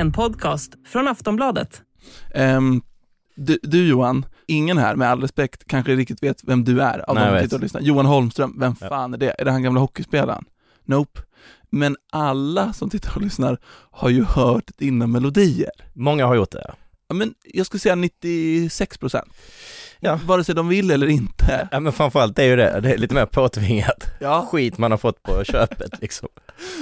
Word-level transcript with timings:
En 0.00 0.12
podcast 0.12 0.72
från 0.86 1.08
Aftonbladet. 1.08 1.82
Ehm, 2.34 2.82
du, 3.36 3.58
du 3.62 3.88
Johan, 3.88 4.24
ingen 4.46 4.78
här 4.78 4.96
med 4.96 5.08
all 5.10 5.20
respekt 5.20 5.64
kanske 5.66 5.96
riktigt 5.96 6.22
vet 6.22 6.44
vem 6.44 6.64
du 6.64 6.82
är 6.82 7.10
av 7.10 7.14
Nej, 7.14 7.24
de 7.24 7.28
som 7.28 7.34
vet. 7.34 7.42
tittar 7.44 7.56
och 7.56 7.62
lyssnar. 7.62 7.80
Johan 7.80 8.06
Holmström, 8.06 8.56
vem 8.60 8.74
Ja. 8.80 8.88
fan 8.88 9.14
är 9.14 9.18
det? 9.18 9.34
Är 9.40 9.44
det 9.44 9.50
han 9.50 9.62
gamla 9.62 9.80
hockeyspelaren? 9.80 10.44
Nope. 10.84 11.20
Men 11.70 11.96
alla 12.12 12.72
som 12.72 12.90
tittar 12.90 13.16
och 13.16 13.22
lyssnar 13.22 13.58
har 13.90 14.08
ju 14.08 14.24
hört 14.24 14.70
dina 14.78 15.06
melodier. 15.06 15.70
Många 15.94 16.26
har 16.26 16.34
gjort 16.34 16.50
det. 16.50 16.74
Ja, 17.10 17.14
men 17.14 17.34
jag 17.44 17.66
skulle 17.66 17.80
säga 17.80 17.94
96 17.94 18.98
procent. 18.98 19.28
Ja. 20.00 20.20
Vare 20.26 20.44
sig 20.44 20.54
de 20.54 20.68
vill 20.68 20.90
eller 20.90 21.06
inte. 21.06 21.68
Ja 21.70 21.80
men 21.80 21.92
framförallt 21.92 22.36
det 22.36 22.42
är 22.42 22.46
ju 22.46 22.56
det, 22.56 22.80
det 22.80 22.92
är 22.92 22.98
lite 22.98 23.14
mer 23.14 23.26
påtvingat. 23.26 24.04
Ja. 24.20 24.48
Skit 24.52 24.78
man 24.78 24.90
har 24.90 24.98
fått 24.98 25.22
på 25.22 25.44
köpet 25.44 26.00
liksom. 26.00 26.28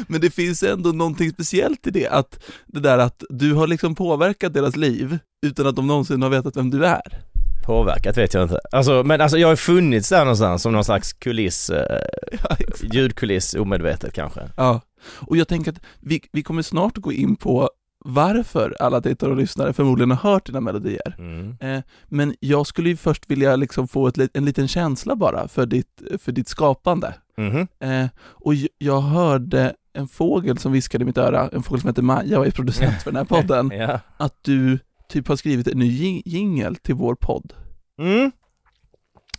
Men 0.06 0.20
det 0.20 0.30
finns 0.30 0.62
ändå 0.62 0.92
någonting 0.92 1.30
speciellt 1.30 1.86
i 1.86 1.90
det, 1.90 2.08
att 2.08 2.40
det 2.66 2.80
där 2.80 2.98
att 2.98 3.22
du 3.28 3.52
har 3.52 3.66
liksom 3.66 3.94
påverkat 3.94 4.54
deras 4.54 4.76
liv 4.76 5.18
utan 5.46 5.66
att 5.66 5.76
de 5.76 5.86
någonsin 5.86 6.22
har 6.22 6.30
vetat 6.30 6.56
vem 6.56 6.70
du 6.70 6.86
är. 6.86 7.22
Påverkat 7.66 8.16
vet 8.16 8.34
jag 8.34 8.42
inte. 8.42 8.60
Alltså, 8.72 9.02
men 9.04 9.20
alltså 9.20 9.38
jag 9.38 9.48
har 9.48 9.56
funnits 9.56 10.08
där 10.08 10.20
någonstans 10.20 10.62
som 10.62 10.72
någon 10.72 10.84
slags 10.84 11.12
kuliss, 11.12 11.70
eh, 11.70 12.00
Ja, 12.42 12.56
ljudkuliss 12.92 13.54
omedvetet 13.54 14.12
kanske. 14.12 14.40
Ja, 14.56 14.80
och 15.00 15.36
jag 15.36 15.48
tänker 15.48 15.72
att 15.72 15.80
vi, 16.00 16.20
vi 16.32 16.42
kommer 16.42 16.62
snart 16.62 16.96
gå 16.96 17.12
in 17.12 17.36
på 17.36 17.70
varför 18.04 18.76
alla 18.80 19.00
tittare 19.00 19.30
och 19.30 19.36
lyssnare 19.36 19.72
förmodligen 19.72 20.10
har 20.10 20.30
hört 20.32 20.46
dina 20.46 20.60
melodier. 20.60 21.14
Mm. 21.18 21.56
Eh, 21.60 21.82
men 22.06 22.34
jag 22.40 22.66
skulle 22.66 22.88
ju 22.88 22.96
först 22.96 23.30
vilja 23.30 23.56
liksom 23.56 23.88
få 23.88 24.06
ett, 24.06 24.18
en 24.36 24.44
liten 24.44 24.68
känsla 24.68 25.16
bara 25.16 25.48
för 25.48 25.66
ditt, 25.66 26.02
för 26.18 26.32
ditt 26.32 26.48
skapande. 26.48 27.14
Mhm. 27.36 27.68
Eh, 27.80 28.06
och 28.20 28.52
jag 28.78 29.00
hörde 29.00 29.74
en 29.92 30.08
fågel 30.08 30.58
som 30.58 30.72
viskade 30.72 31.02
i 31.02 31.06
mitt 31.06 31.18
öra, 31.18 31.48
en 31.52 31.62
fågel 31.62 31.80
som 31.80 31.88
heter 31.88 32.02
Maja 32.02 32.38
och 32.38 32.46
är 32.46 32.50
producent 32.50 33.02
för 33.02 33.10
den 33.10 33.16
här 33.16 33.24
podden, 33.42 33.70
Ja. 33.74 34.00
att 34.16 34.34
du 34.42 34.78
typ 35.08 35.28
har 35.28 35.36
skrivit 35.36 35.68
en 35.68 35.78
ny 35.78 35.90
jing- 35.90 36.22
jingel 36.24 36.76
till 36.76 36.94
vår 36.94 37.14
podd. 37.14 37.52
Mm. 38.00 38.32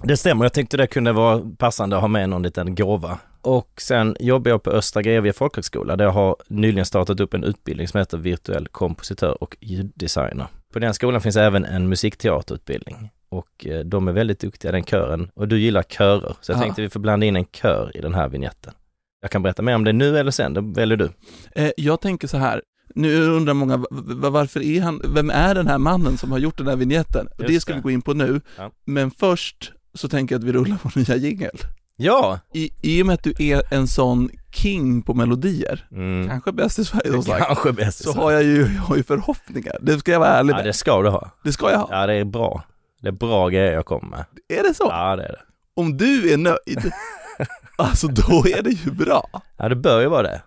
Det 0.04 0.18
stämmer, 0.18 0.46
jag 0.46 0.54
tyckte 0.54 0.78
det 0.78 0.88
kunde 0.88 1.12
vara 1.14 1.42
passande 1.58 1.96
att 1.96 2.02
ha 2.02 2.08
med 2.08 2.30
någon 2.30 2.44
liten 2.44 2.76
gåva. 2.76 3.20
Och 3.42 3.70
sen 3.82 4.16
jobbar 4.20 4.52
jag 4.52 4.64
på 4.64 4.70
Östra 4.72 5.02
Grevie 5.02 5.34
folkhögskola 5.34 5.96
där 5.96 6.06
jag 6.06 6.12
har 6.12 6.36
nyligen 6.48 6.86
startat 6.86 7.20
upp 7.20 7.34
en 7.34 7.44
utbildning 7.44 7.88
som 7.88 7.98
heter 7.98 8.18
virtuell 8.18 8.68
kompositör 8.68 9.44
och 9.44 9.58
ljuddesigner. 9.60 10.48
På 10.74 10.80
den 10.80 10.94
skolan 10.94 11.22
finns 11.22 11.36
även 11.36 11.66
en 11.66 11.90
musikteaterutbildning 11.90 13.10
och 13.30 13.66
eh, 13.66 13.80
de 13.80 14.08
är 14.08 14.12
väldigt 14.12 14.40
duktiga, 14.40 14.72
den 14.72 14.84
kören. 14.84 15.32
Och 15.36 15.48
du 15.48 15.60
gillar 15.60 15.84
körer, 15.84 16.36
så 16.42 16.52
jag 16.52 16.58
Ja. 16.58 16.62
tänkte 16.62 16.82
vi 16.82 16.90
får 16.90 17.00
blanda 17.00 17.26
in 17.26 17.36
en 17.36 17.46
kör 17.46 17.92
i 17.98 18.02
den 18.02 18.14
här 18.14 18.30
vignetten. 18.30 18.74
Jag 19.22 19.32
kan 19.32 19.44
berätta 19.44 19.62
mer 19.62 19.76
om 19.76 19.84
det 19.84 19.94
nu 19.94 20.18
eller 20.18 20.32
sen, 20.32 20.54
det 20.54 20.62
väljer 20.62 20.98
du. 20.98 21.10
Eh, 21.52 21.72
jag 21.78 22.02
tänker 22.02 22.28
så 22.28 22.38
här, 22.38 22.62
nu 22.96 23.22
undrar 23.30 23.54
många, 23.54 23.84
varför 24.30 24.60
är 24.64 24.82
han, 24.82 25.02
vem 25.16 25.30
är 25.30 25.56
den 25.56 25.68
här 25.68 25.78
mannen 25.78 26.18
som 26.18 26.32
har 26.32 26.40
gjort 26.40 26.58
den 26.58 26.68
här 26.68 26.76
vignetten? 26.76 27.28
Det 27.38 27.60
ska 27.60 27.72
det. 27.74 27.78
vi 27.78 27.82
gå 27.82 27.92
in 27.92 28.02
på 28.02 28.14
nu, 28.14 28.42
Ja. 28.58 28.72
men 28.86 29.12
först 29.12 29.74
så 29.94 30.08
tänker 30.08 30.36
jag 30.36 30.40
att 30.40 30.46
vi 30.48 30.52
rullar 30.52 30.78
vår 30.84 30.92
nya 31.00 31.16
jingel. 31.16 31.58
Ja! 32.02 32.40
I, 32.54 32.72
I 32.82 33.02
och 33.02 33.06
med 33.06 33.14
att 33.14 33.24
du 33.24 33.34
är 33.40 33.74
en 33.74 33.88
sån 33.88 34.30
king 34.52 35.02
på 35.02 35.14
melodier, 35.14 35.88
Mm. 35.92 36.28
kanske 36.30 36.52
bäst 36.52 36.80
i 36.80 36.86
Sverige 36.86 37.12
som 37.12 37.24
sagt, 37.24 37.46
Kanske 37.46 37.72
bäst 37.74 38.02
i 38.02 38.04
så 38.04 38.12
Sverige. 38.14 38.26
har 38.26 38.32
jag 38.32 38.44
ju 38.44 38.62
jag 38.76 38.82
har 38.82 38.96
ju 38.96 39.04
förhoppningar. 39.04 39.78
Det 39.82 40.00
ska 40.00 40.12
jag 40.12 40.20
vara 40.20 40.30
ärlig 40.30 40.54
Ja 40.54 40.58
med. 40.58 40.66
det 40.66 40.74
ska 40.74 41.02
du 41.02 41.10
ha. 41.10 41.30
Det 41.44 41.52
ska 41.54 41.72
jag 41.72 41.80
ha. 41.80 41.88
Ja 41.92 42.08
det 42.08 42.14
är 42.14 42.26
bra. 42.26 42.64
Det 43.02 43.08
är 43.08 43.12
bra 43.12 43.50
grejer 43.50 43.74
jag 43.74 43.86
kommer 43.86 44.10
med. 44.10 44.26
Är 44.60 44.64
det 44.64 44.74
så? 44.74 44.84
Ja 44.90 45.16
det 45.16 45.24
är 45.24 45.28
det. 45.32 45.42
Om 45.76 45.98
du 45.98 46.34
är 46.34 46.38
nöjd, 46.38 46.92
alltså 47.78 48.08
då 48.08 48.48
är 48.48 48.62
det 48.62 48.70
ju 48.72 48.92
bra. 48.92 49.30
Ja 49.58 49.70
det 49.70 49.76
bör 49.76 50.02
ju 50.02 50.08
vara 50.08 50.22
det. 50.24 50.42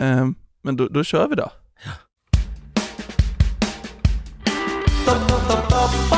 Ehm, 0.00 0.34
men 0.62 0.76
då, 0.76 0.88
då 0.88 1.04
kör 1.04 1.28
vi 1.28 1.34
då. 1.34 1.50
Otroligt. 5.06 6.15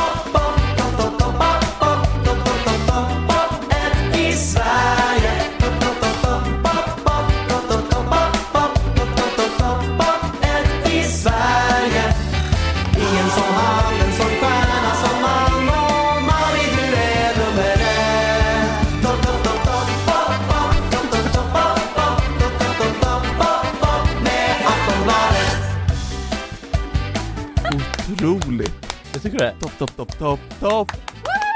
Det. 29.38 29.54
Topp, 29.60 29.78
topp, 29.78 29.96
topp, 29.96 30.18
topp, 30.18 30.40
topp. 30.60 30.92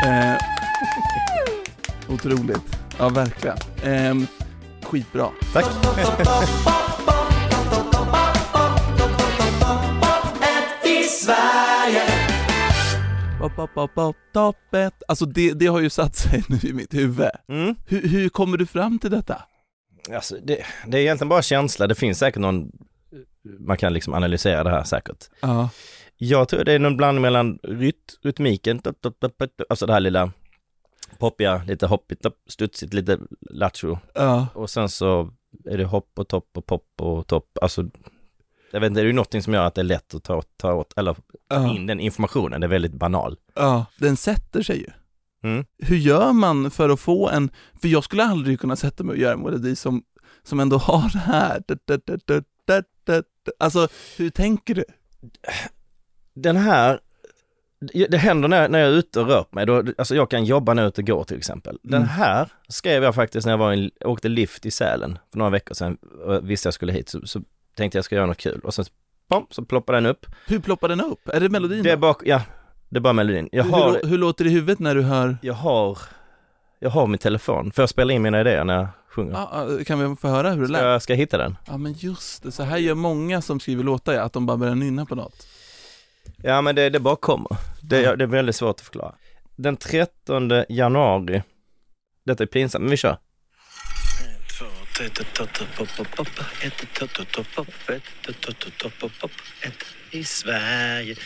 Eh, 0.07 0.37
otroligt. 2.15 2.79
Ja, 2.99 3.09
verkligen. 3.09 3.57
Eh, 3.85 4.29
skitbra. 4.83 5.29
Tack. 5.53 5.65
Toppet. 14.33 14.95
Alltså 15.09 15.27
det, 15.27 15.53
det 15.53 15.67
har 15.67 15.81
ju 15.81 15.91
satt 15.91 16.17
sig 16.17 16.43
nu 16.49 16.59
i 16.63 16.73
mitt 16.73 16.95
huvud. 16.95 17.31
Mm. 17.49 17.75
Hur, 17.87 18.09
hur 18.09 18.29
kommer 18.29 18.57
du 18.57 18.67
fram 18.67 18.99
till 18.99 19.11
detta? 19.11 19.43
Alltså, 20.15 20.37
det, 20.43 20.65
det 20.87 20.99
är 20.99 21.03
egentligen 21.03 21.29
bara 21.29 21.43
känsla. 21.43 21.87
Det 21.87 21.95
finns 21.95 22.19
säkert 22.19 22.41
någon, 22.41 22.71
man 23.59 23.77
kan 23.77 23.93
liksom 23.93 24.15
analysera 24.15 24.65
det 24.65 24.71
här 24.71 24.85
säkert. 24.85 25.19
Ja. 25.41 25.69
Jag 26.25 26.49
tror 26.49 26.65
det 26.65 26.73
är 26.73 26.79
någon 26.79 26.97
blandning 26.97 27.23
mellan 27.23 27.59
ryt, 27.63 28.19
rytmiken, 28.23 28.81
alltså 29.69 29.87
det 29.87 29.93
här 29.93 30.01
lilla 30.01 30.33
poppiga, 31.19 31.63
lite 31.67 31.87
hoppigt, 31.87 32.27
studsigt, 32.47 32.95
lite 32.95 33.19
lattjo. 33.51 33.99
Ja. 34.15 34.47
Och 34.55 34.71
sen 34.71 34.89
så 34.89 35.31
är 35.65 35.79
det 35.79 35.85
hopp 35.85 36.11
och 36.19 36.29
topp 36.29 36.49
och 36.53 36.67
pop 36.67 36.87
och 36.97 37.27
topp. 37.27 37.59
Alltså, 37.63 37.85
jag 38.71 38.81
vet 38.81 38.87
inte, 38.89 39.01
det 39.01 39.05
är 39.05 39.07
ju 39.07 39.13
någonting 39.13 39.43
som 39.43 39.55
gör 39.55 39.67
att 39.67 39.75
det 39.75 39.81
är 39.81 39.85
lätt 39.85 40.15
att 40.15 40.23
ta, 40.23 40.43
ta 40.57 40.73
åt, 40.75 40.93
eller 40.97 41.17
Ja. 41.49 41.75
in 41.75 41.87
den 41.87 42.01
informationen. 42.01 42.61
Det 42.61 42.67
är 42.67 42.69
väldigt 42.69 42.93
banal. 42.95 43.37
ja. 43.55 43.87
Den 43.99 44.17
sätter 44.17 44.63
sig 44.63 44.79
ju. 44.79 44.87
Mm. 45.51 45.65
Hur 45.79 45.97
gör 45.97 46.33
man 46.33 46.71
för 46.71 46.89
att 46.89 47.01
få 47.01 47.29
en, 47.29 47.51
för 47.81 47.89
jag 47.89 48.05
skulle 48.05 48.25
aldrig 48.25 48.61
kunna 48.61 48.77
sätta 48.77 49.05
mig 49.05 49.13
och 49.13 49.19
göra 49.19 49.33
en 49.35 49.41
melodi 49.43 49.77
som, 49.77 50.03
som 50.43 50.61
ändå 50.61 50.77
har 50.77 51.11
det 51.13 51.19
här. 51.19 51.63
Alltså, 53.59 53.89
hur 54.17 54.31
tänker 54.31 54.75
du? 54.75 54.85
Den 56.35 56.57
här, 56.57 57.01
det 58.09 58.17
händer 58.19 58.49
när, 58.49 58.69
när 58.69 58.79
jag 58.79 58.89
är 58.89 58.93
ute 58.93 59.21
och 59.21 59.27
rör 59.27 59.45
mig, 59.51 59.67
då, 59.67 59.85
alltså 59.99 60.15
jag 60.15 60.31
kan 60.31 60.45
jobba 60.45 60.75
när 60.75 60.83
jag 60.83 60.87
är 60.87 60.89
ute 60.89 61.01
och 61.01 61.07
går 61.07 61.25
till 61.25 61.37
exempel. 61.39 61.79
Den 61.83 61.97
Mm. 62.03 62.09
här 62.09 62.49
skrev 62.69 63.03
jag 63.03 63.15
faktiskt 63.15 63.47
när 63.47 63.53
jag 63.53 63.59
var 63.59 63.73
i, 63.73 63.91
åkte 64.05 64.29
lift 64.29 64.67
i 64.67 64.71
Sälen 64.71 65.19
för 65.31 65.39
några 65.39 65.51
veckor 65.51 65.75
sedan 65.75 65.97
och 66.27 66.51
visste 66.51 66.67
jag 66.67 66.75
skulle 66.75 66.93
hit, 66.93 67.09
så, 67.09 67.21
så 67.27 67.41
tänkte 67.77 67.99
jag 67.99 68.05
ska 68.05 68.15
göra 68.17 68.27
något 68.27 68.37
kul 68.39 68.61
och 68.65 68.75
sen 68.75 68.85
bom, 69.29 69.47
så 69.51 69.65
ploppar 69.65 69.93
den 69.93 70.07
upp. 70.07 70.27
Hur 70.47 70.59
ploppar 70.59 70.89
den 70.89 71.01
upp? 71.01 71.29
Är 71.29 71.41
det 71.41 71.49
melodin? 71.49 71.83
Det 71.83 71.91
är 71.91 71.97
bak, 71.97 72.23
ja, 72.25 72.43
det 72.89 72.97
är 72.97 73.01
bara 73.01 73.13
melodin. 73.13 73.49
Jag 73.53 73.65
hur, 73.65 73.71
har, 73.71 74.01
hur, 74.05 74.19
låter 74.19 74.45
det 74.45 74.51
i 74.51 74.53
huvudet 74.53 74.79
när 74.79 74.95
du 74.95 75.03
hör, 75.03 75.37
jag 75.43 75.55
har, 75.55 75.99
jag 76.79 76.91
har 76.91 77.07
min 77.07 77.19
telefon, 77.19 77.73
för 77.73 77.83
jag 77.83 77.89
spela 77.89 78.13
in 78.13 78.23
mina 78.23 78.41
idéer 78.41 78.65
när 78.65 78.75
jag 78.75 78.87
sjunger. 79.11 79.33
ja, 79.33 79.67
kan 79.87 80.11
vi 80.11 80.17
få 80.17 80.29
höra 80.29 80.51
hur 80.51 80.61
det 80.61 80.67
Ska 80.67 80.73
lät? 80.73 80.83
jag, 80.83 81.03
ska 81.03 81.13
jag 81.13 81.19
hitta 81.19 81.39
den? 81.39 81.57
Ja 81.67 81.77
men 81.77 81.93
just 81.93 82.43
det, 82.43 82.53
så 82.53 82.63
här 82.63 82.77
gör 82.79 82.95
många 82.95 83.43
som 83.43 83.61
skriver 83.61 83.85
låtar 83.85 84.13
ja, 84.13 84.23
att 84.23 84.33
de 84.33 84.47
bara 84.47 84.57
börjar 84.57 84.75
nynna 84.75 85.07
på 85.07 85.15
något. 85.15 85.47
Ja 86.43 86.61
men 86.61 86.75
det, 86.75 86.91
det 86.91 87.01
bara 87.01 87.17
kommer. 87.17 87.57
Det, 87.83 88.01
Ja. 88.01 88.17
det 88.17 88.25
är 88.25 88.29
väldigt 88.29 88.57
svårt 88.57 88.77
att 88.77 88.81
förklara. 88.81 89.15
Den 89.57 89.77
13 89.77 90.65
januari, 90.69 91.43
detta 92.27 92.43
är 92.43 92.47
pinsamt, 92.47 92.83
men 92.83 92.91
vi 92.91 92.97
kör. 92.97 93.17
I 100.11 100.25
Sverige. 100.25 101.17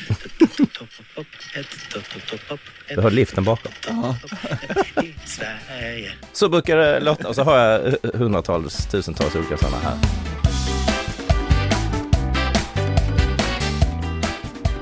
Du 2.89 3.01
har 3.01 3.11
liften 3.11 3.45
bakom. 3.45 3.73
i 5.03 5.15
Sverige. 5.25 6.13
Så 6.33 6.49
brukar 6.49 6.77
det 6.77 7.01
låta 7.01 7.29
och 7.29 7.35
så 7.35 7.43
har 7.43 7.59
jag 7.59 7.97
hundratals, 8.15 8.87
tusentals 8.87 9.35
olika 9.35 9.57
sådana 9.57 9.77
här. 9.79 9.97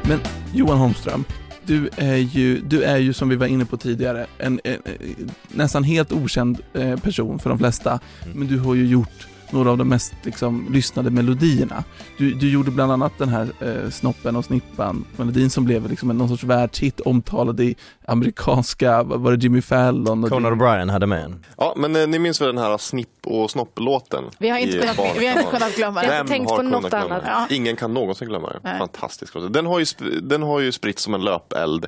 Men 0.09 0.21
Johan 0.55 0.79
Holmström, 0.79 1.25
du 1.67 1.91
är 1.97 2.17
ju, 2.17 2.61
du 2.61 2.83
är 2.83 2.97
ju 2.97 3.13
som 3.13 3.29
vi 3.29 3.37
var 3.37 3.47
inne 3.47 3.65
på 3.65 3.77
tidigare, 3.77 4.27
en, 4.39 4.61
en, 4.65 4.79
en 4.85 5.31
nästan 5.49 5.85
helt 5.85 6.13
okänd 6.13 6.59
eh, 6.75 6.97
person 6.97 7.39
för 7.39 7.51
de 7.51 7.59
flesta. 7.59 8.01
Mm. 8.25 8.39
Men 8.39 8.49
du 8.49 8.59
har 8.59 8.75
ju 8.75 8.87
gjort 8.87 9.27
några 9.53 9.71
av 9.71 9.79
de 9.79 9.89
mest 9.89 10.15
liksom, 10.23 10.67
lyssnade 10.73 11.11
melodierna. 11.11 11.85
Du, 12.19 12.35
du 12.35 12.51
gjorde 12.51 12.71
bland 12.71 12.93
annat 12.93 13.13
den 13.19 13.29
här 13.29 13.49
eh, 13.61 13.91
Snoppen 13.91 14.37
och 14.37 14.45
Snippan-melodin 14.45 15.51
som 15.51 15.65
blev 15.65 15.91
liksom 15.91 16.11
en, 16.11 16.19
någon 16.19 16.29
sorts 16.29 16.45
världshit 16.45 17.01
omtalad 17.01 17.61
i 17.61 17.75
amerikanska, 18.07 19.03
var 19.03 19.33
det 19.33 19.43
Jimmy 19.43 19.61
Fallon? 19.63 20.25
Och 20.25 20.31
Conan 20.31 20.53
O'Brien 20.61 20.91
hade 20.91 21.07
med 21.07 21.25
en. 21.25 21.45
Ja, 21.59 21.75
men 21.77 21.97
eh, 21.97 22.07
ni 22.07 22.19
minns 22.19 22.41
väl 22.41 22.47
den 22.55 22.59
här 22.59 22.79
Snipp 22.79 23.27
och 23.27 23.51
Snopp-låten? 23.51 24.25
Vi 24.39 24.49
har 24.49 24.59
inte 24.59 24.79
kunnat- 24.79 24.97
Barnkammaren? 24.97 25.21
vi 25.21 25.27
har 25.27 25.39
inte 25.39 25.51
kunnat 25.51 25.77
glömma 25.77 26.03
det. 26.03 26.09
Vem 26.09 26.27
tänkt 26.27 26.51
har 26.51 26.57
på 26.57 26.63
kunnat 26.63 26.83
något 26.83 26.91
glömma 26.91 27.05
annat. 27.15 27.23
Ja. 27.27 27.47
Ingen 27.57 27.77
kan 27.77 27.95
någonsin 27.95 28.29
glömma 28.29 28.49
det. 28.51 28.61
Nej. 28.63 28.79
Fantastisk 28.79 29.35
låt. 29.35 29.53
Den 29.53 29.67
har 29.67 29.79
ju, 29.79 29.85
sp- 29.85 30.21
den 30.21 30.43
har 30.43 30.61
ju 30.61 30.73
spritts 30.73 31.03
som 31.03 31.15
en 31.15 31.25
löpeld 31.25 31.87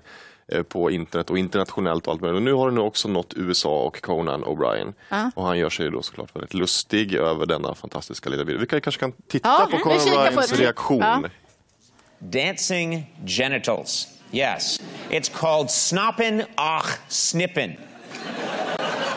på 0.69 0.91
internet 0.91 1.31
och 1.31 1.39
internationellt 1.39 2.07
och 2.07 2.13
allt 2.13 2.21
möjligt. 2.21 2.37
Och 2.37 2.43
nu 2.43 2.53
har 2.53 2.67
den 2.67 2.75
nu 2.75 2.81
också 2.81 3.09
nått 3.09 3.33
USA 3.37 3.83
och 3.83 4.01
Conan 4.03 4.45
O'Brien. 4.45 4.93
Ja. 5.09 5.31
Och 5.35 5.45
han 5.45 5.59
gör 5.59 5.71
sig 5.71 5.91
då 5.91 6.03
såklart 6.03 6.37
väldigt 6.37 6.55
lustig 6.55 7.15
över 7.15 7.47
denna 7.47 7.75
fantastiska 7.75 8.31
lilla 8.31 8.45
video. 8.45 8.61
Vi 8.61 8.67
kan- 8.67 8.81
kanske 8.81 9.01
kan 9.01 9.13
titta 9.29 9.49
Ja, 9.49 9.69
på 9.71 9.79
Conan 9.79 9.99
O'Briens 9.99 10.57
reaktion. 10.57 10.99
Ja. 11.01 11.23
Dancing 12.19 13.15
genitals. 13.27 14.09
Yes. 14.33 14.81
It's 15.11 15.31
called 15.41 15.69
snoppin' 15.71 16.45
ach 16.55 16.87
snippin'. 17.09 17.77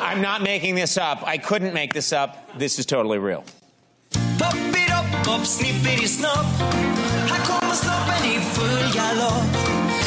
I'm 0.02 0.22
not 0.22 0.42
making 0.42 0.76
this 0.76 0.98
up. 0.98 1.20
I 1.36 1.38
couldn't 1.38 1.74
make 1.74 1.94
this 1.94 2.12
up. 2.14 2.30
This 2.60 2.80
is 2.80 2.86
totally 2.86 3.20
real. 3.20 3.44
Pop 4.40 4.54
it 4.56 4.90
up, 4.90 5.26
pop, 5.26 5.46
snippity 5.46 6.08
snopp. 6.08 6.46
Här 7.30 7.46
kommer 7.46 7.74
snoppen 7.76 8.32
i 8.32 8.40
full 8.40 8.94
galopp. 8.94 9.56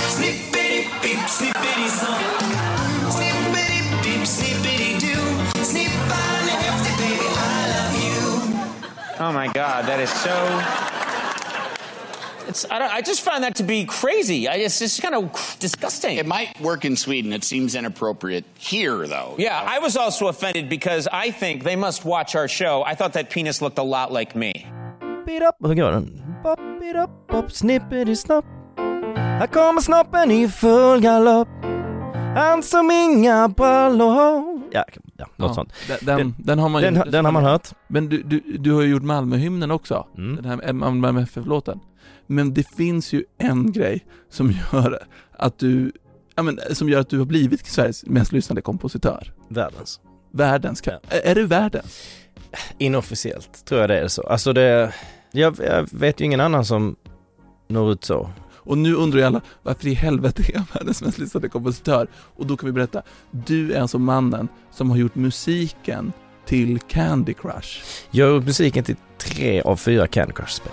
Snippity 0.08 0.51
pip, 1.02 1.18
snippity 1.26 1.88
snopp. 1.88 2.22
Snippity 3.10 3.80
pip, 4.02 4.22
snippity 4.26 5.00
do. 5.00 5.16
Snippan 5.64 6.48
är 6.48 6.58
häftig 6.66 6.96
baby, 6.98 7.26
I 7.26 7.66
love 7.76 7.94
you. 8.04 8.20
Oh 9.20 9.32
my 9.32 9.48
God, 9.48 9.86
that 9.86 10.00
is 10.00 10.10
so. 10.10 10.32
It's, 12.48 12.66
I, 12.70 12.78
don't, 12.78 12.92
I 12.92 13.00
just 13.00 13.22
find 13.22 13.44
that 13.44 13.56
to 13.56 13.62
be 13.62 13.84
crazy. 13.84 14.48
I, 14.48 14.54
it's 14.54 14.78
just 14.78 15.00
kind 15.00 15.14
of 15.14 15.56
disgusting. 15.58 16.18
It 16.18 16.26
might 16.26 16.60
work 16.60 16.84
in 16.84 16.96
Sweden. 16.96 17.32
It 17.32 17.44
seems 17.44 17.74
inappropriate 17.74 18.44
here, 18.58 19.06
though. 19.06 19.36
Yeah, 19.38 19.60
I 19.60 19.78
was 19.78 19.96
also 19.96 20.26
offended 20.26 20.68
because 20.68 21.08
I 21.12 21.30
think 21.30 21.64
they 21.64 21.76
must 21.76 22.04
watch 22.04 22.34
our 22.34 22.48
show. 22.48 22.82
I 22.84 22.94
thought 22.94 23.14
that 23.14 23.30
penis 23.30 23.62
looked 23.62 23.78
a 23.78 23.82
lot 23.84 24.12
like 24.12 24.36
me. 24.36 24.66
Pop 25.00 25.28
it 25.28 25.42
up. 25.42 25.56
Hur 25.62 25.74
går 25.74 25.90
den? 25.92 26.40
Pop 26.42 26.58
it 26.82 26.96
up, 26.96 27.10
pop, 27.28 27.46
snippity 27.46 28.16
snopp. 28.16 28.44
Här 29.38 29.46
kommer 29.46 29.80
snoppen 29.80 30.30
i 30.30 30.48
full 30.48 31.00
galopp. 31.00 31.48
Han 32.36 32.62
som 32.62 32.90
inga 32.90 33.48
brallor 33.48 34.10
har. 34.10 34.60
Ja, 34.72 34.84
ja 35.16 35.26
något 35.36 35.48
Ja, 35.48 35.54
sånt. 35.54 35.72
Den, 35.88 36.16
den, 36.18 36.34
den 36.38 36.58
har 36.58 36.68
man 36.68 36.82
Den, 36.82 36.94
ju- 36.94 37.02
den 37.10 37.24
har 37.24 37.32
man 37.32 37.44
hört. 37.44 37.68
Men 37.88 38.08
du, 38.08 38.22
du, 38.22 38.40
du 38.58 38.72
har 38.72 38.82
ju 38.82 38.88
gjort 38.88 39.02
Malmöhymnen 39.02 39.70
också, 39.70 40.06
Mm. 40.18 40.36
den 40.36 40.44
här 40.44 40.72
Malmö 40.72 41.22
FF-låten. 41.22 41.80
Men 42.26 42.54
det 42.54 42.68
finns 42.68 43.12
ju 43.12 43.24
en 43.38 43.72
grej 43.72 44.06
som 44.30 44.50
gör 44.72 44.98
att 45.32 45.58
du, 45.58 45.92
ja 46.36 46.42
men, 46.42 46.58
som 46.72 46.88
gör 46.88 47.00
att 47.00 47.08
du 47.08 47.18
har 47.18 47.24
blivit 47.26 47.66
Sveriges 47.66 48.06
mest 48.06 48.32
lyssnade 48.32 48.60
kompositör. 48.62 49.32
Världens. 49.48 50.00
Världens, 50.30 50.80
kan, 50.80 50.94
är, 51.08 51.20
är 51.30 51.34
du 51.34 51.46
världens? 51.46 52.08
Inofficiellt 52.78 53.64
tror 53.64 53.80
jag 53.80 53.90
det 53.90 53.98
är 53.98 54.08
så. 54.08 54.22
Alltså 54.22 54.52
det, 54.52 54.92
jag, 55.30 55.56
jag 55.66 55.88
vet 55.92 56.20
ju 56.20 56.24
ingen 56.24 56.40
annan 56.40 56.64
som 56.64 56.96
når 57.68 57.92
ut 57.92 58.04
så. 58.04 58.30
Och 58.64 58.78
nu 58.78 58.94
undrar 58.94 59.18
ju 59.18 59.26
alla, 59.26 59.40
varför 59.62 59.88
i 59.88 59.94
helvete 59.94 60.42
är 60.48 60.54
jag 60.54 60.64
världens 60.74 61.02
mest 61.02 61.18
lyssnade 61.18 61.48
kompositör? 61.48 62.06
Och 62.14 62.46
då 62.46 62.56
kan 62.56 62.66
vi 62.66 62.72
berätta, 62.72 63.02
du 63.30 63.72
är 63.72 63.80
alltså 63.80 63.98
mannen 63.98 64.48
som 64.70 64.90
har 64.90 64.96
gjort 64.96 65.14
musiken 65.14 66.12
till 66.46 66.78
Candy 66.78 67.34
Crush. 67.34 67.82
Jag 68.10 68.26
har 68.26 68.34
gjort 68.34 68.44
musiken 68.44 68.84
till 68.84 68.96
tre 69.18 69.60
av 69.60 69.76
fyra 69.76 70.06
Candy 70.06 70.32
Crush-spel. 70.32 70.72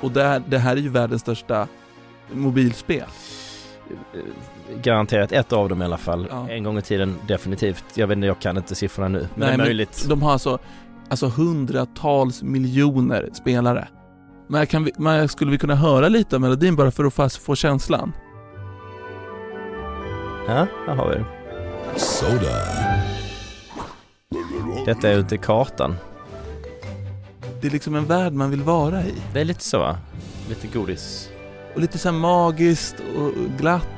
Och 0.00 0.10
det 0.10 0.22
här, 0.22 0.42
det 0.48 0.58
här 0.58 0.76
är 0.76 0.80
ju 0.80 0.88
världens 0.88 1.22
största 1.22 1.68
mobilspel. 2.32 3.04
Garanterat 4.82 5.32
ett 5.32 5.52
av 5.52 5.68
dem 5.68 5.82
i 5.82 5.84
alla 5.84 5.98
fall. 5.98 6.26
Ja. 6.30 6.48
En 6.50 6.64
gång 6.64 6.78
i 6.78 6.82
tiden 6.82 7.16
definitivt. 7.28 7.84
Jag 7.94 8.06
vet 8.06 8.16
inte, 8.16 8.26
jag 8.26 8.40
kan 8.40 8.56
inte 8.56 8.74
siffrorna 8.74 9.08
nu. 9.08 9.28
Men 9.34 9.48
det 9.48 9.54
är 9.54 9.58
möjligt. 9.58 10.06
de 10.08 10.22
har 10.22 10.32
alltså, 10.32 10.58
alltså 11.08 11.28
hundratals 11.28 12.42
miljoner 12.42 13.30
spelare. 13.32 13.88
Men, 14.50 14.66
kan 14.66 14.84
vi, 14.84 14.92
men 14.96 15.28
skulle 15.28 15.50
vi 15.50 15.58
kunna 15.58 15.74
höra 15.74 16.08
lite 16.08 16.36
av 16.36 16.40
melodin 16.42 16.76
bara 16.76 16.90
för 16.90 17.04
att 17.04 17.14
få, 17.14 17.28
få 17.28 17.54
känslan? 17.54 18.12
Ja, 20.46 20.66
här 20.86 20.94
har 20.94 21.08
vi 21.08 21.14
det. 21.14 21.24
Soda. 22.00 22.66
Detta 24.86 25.08
är 25.08 25.18
ute 25.18 25.34
i 25.34 25.38
kartan. 25.38 25.96
Det 27.60 27.66
är 27.66 27.70
liksom 27.70 27.94
en 27.94 28.06
värld 28.06 28.32
man 28.32 28.50
vill 28.50 28.62
vara 28.62 29.02
i. 29.02 29.14
Det 29.32 29.40
är 29.40 29.44
lite 29.44 29.64
så 29.64 29.78
va? 29.78 29.98
Lite 30.48 30.66
godis. 30.66 31.30
Och 31.74 31.80
lite 31.80 31.98
så 31.98 32.08
här 32.08 32.18
magiskt 32.18 32.96
och 33.18 33.32
glatt. 33.58 33.88